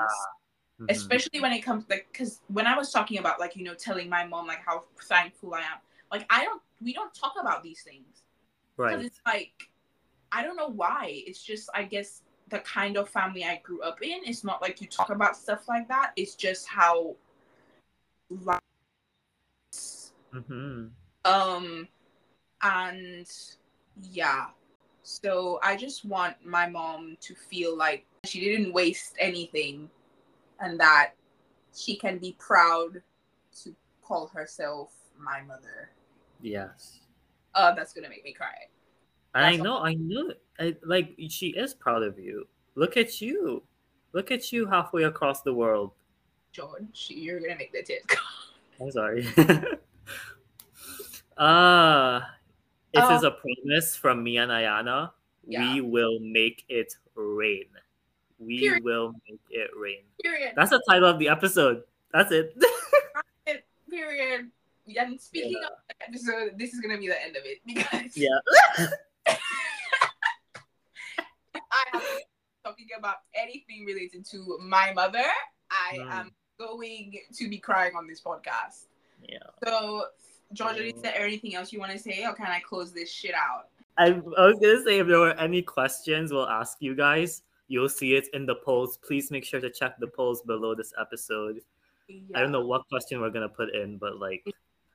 [0.81, 0.89] Mhm.
[0.91, 4.09] especially when it comes like because when i was talking about like you know telling
[4.11, 5.79] my mom like how thankful i am
[6.13, 8.23] like i don't we don't talk about these things.
[8.77, 9.05] Because right.
[9.05, 9.69] it's like
[10.33, 11.23] i don't know why.
[11.27, 14.21] It's just i guess the kind of family i grew up in.
[14.25, 16.13] It's not like you talk about stuff like that.
[16.17, 17.17] It's just how
[18.29, 18.61] life
[20.33, 20.87] hmm
[21.25, 21.89] um
[22.63, 23.27] and
[24.11, 24.47] yeah.
[25.03, 29.89] So i just want my mom to feel like she didn't waste anything
[30.61, 31.13] and that
[31.75, 33.03] she can be proud
[33.63, 35.91] to call herself my mother
[36.41, 37.01] Yes.
[37.55, 38.55] uh that's gonna make me cry
[39.35, 42.47] And I know, I know, I, like she is proud of you.
[42.75, 43.63] Look at you,
[44.13, 45.93] look at you halfway across the world.
[46.53, 48.25] george you're gonna make the tears come
[48.81, 49.27] I'm sorry.
[51.37, 52.21] uh
[52.95, 53.17] this Oh.
[53.17, 55.11] is a promise from me and Ayana.
[55.47, 55.75] Yeah.
[55.75, 57.67] We will make it rain.
[58.39, 58.85] We Period.
[58.85, 60.01] will make it rain.
[60.23, 61.83] period That's the title of the episode.
[62.13, 62.57] That's it.
[63.91, 64.51] period
[64.97, 68.39] and speaking of the episode this is gonna be the end of it because yeah.
[71.57, 72.03] I have
[72.65, 75.25] talking about anything related to my mother,
[75.71, 76.11] I Mm.
[76.11, 78.87] am going to be crying on this podcast.
[79.23, 79.39] Yeah.
[79.65, 80.07] So,
[80.53, 80.95] Georgia, Mm.
[80.97, 83.69] is there anything else you want to say, or can I close this shit out?
[83.99, 87.43] I, I was gonna say if there were any questions, we'll ask you guys.
[87.69, 88.97] You'll see it in the polls.
[88.99, 91.61] Please make sure to check the polls below this episode.
[92.35, 94.45] I don't know what question we're gonna put in, but like,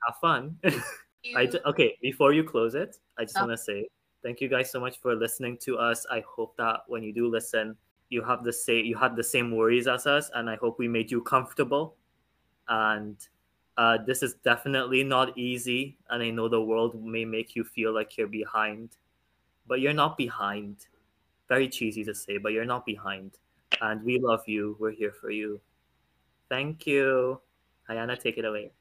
[0.05, 0.57] have fun.
[1.35, 1.97] I ju- okay.
[2.01, 3.41] Before you close it, I just Oh.
[3.41, 3.87] want to say
[4.23, 6.05] thank you guys so much for listening to us.
[6.11, 7.75] I hope that when you do listen,
[8.09, 10.87] you have the same you had the same worries as us, and I hope we
[10.87, 11.95] made you comfortable.
[12.67, 13.17] And
[13.77, 17.93] uh, this is definitely not easy, and I know the world may make you feel
[17.93, 18.97] like you're behind,
[19.67, 20.87] but you're not behind.
[21.47, 23.37] Very cheesy to say, but you're not behind,
[23.81, 24.75] and we love you.
[24.79, 25.61] We're here for you.
[26.49, 27.39] Thank you.
[27.89, 28.71] Ayana, take it away.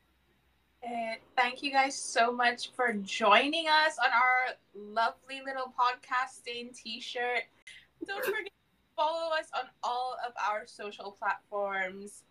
[0.84, 7.42] Uh, thank you guys so much for joining us on our lovely little podcasting t-shirt.
[8.06, 8.50] Don't forget to
[8.96, 12.22] follow us on all of our social platforms.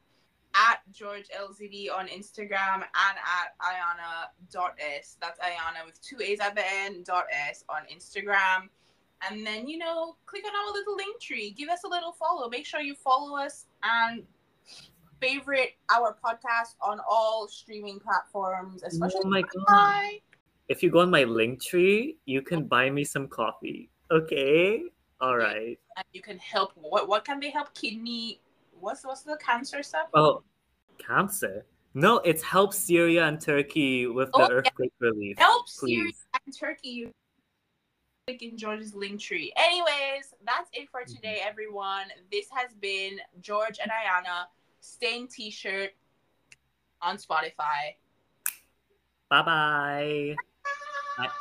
[0.56, 5.18] at George LZD on Instagram and at Ayana.s.
[5.22, 8.68] That's Ayana with two A's at the end, dot S on Instagram.
[9.30, 11.52] And then, you know, click on our little link tree.
[11.52, 12.50] Give us a little follow.
[12.50, 14.24] Make sure you follow us and
[15.20, 20.20] favorite our podcast on all streaming platforms, oh especially oh my god.
[20.68, 23.90] If you go on my link tree, you can buy me some coffee.
[24.12, 24.84] Okay?
[25.20, 25.80] All right.
[25.98, 27.74] And you can help what what can they help?
[27.74, 28.40] Kidney
[28.80, 30.08] what's what's the cancer stuff?
[30.14, 30.44] Oh,
[30.98, 31.66] cancer.
[31.94, 34.56] No, it's help Syria and Turkey with the Oh, yeah.
[34.56, 35.38] earthquake relief.
[35.38, 35.98] Help please.
[35.98, 36.12] Syria
[36.46, 37.12] and Turkey.
[38.28, 39.52] Click in George's link tree.
[39.58, 41.16] Anyways, that's it for mm-hmm.
[41.16, 42.06] today, everyone.
[42.32, 44.46] This has been George and Ayana
[44.80, 45.92] Stain T-shirt
[47.02, 47.96] on Spotify.
[49.30, 50.36] Bye bye.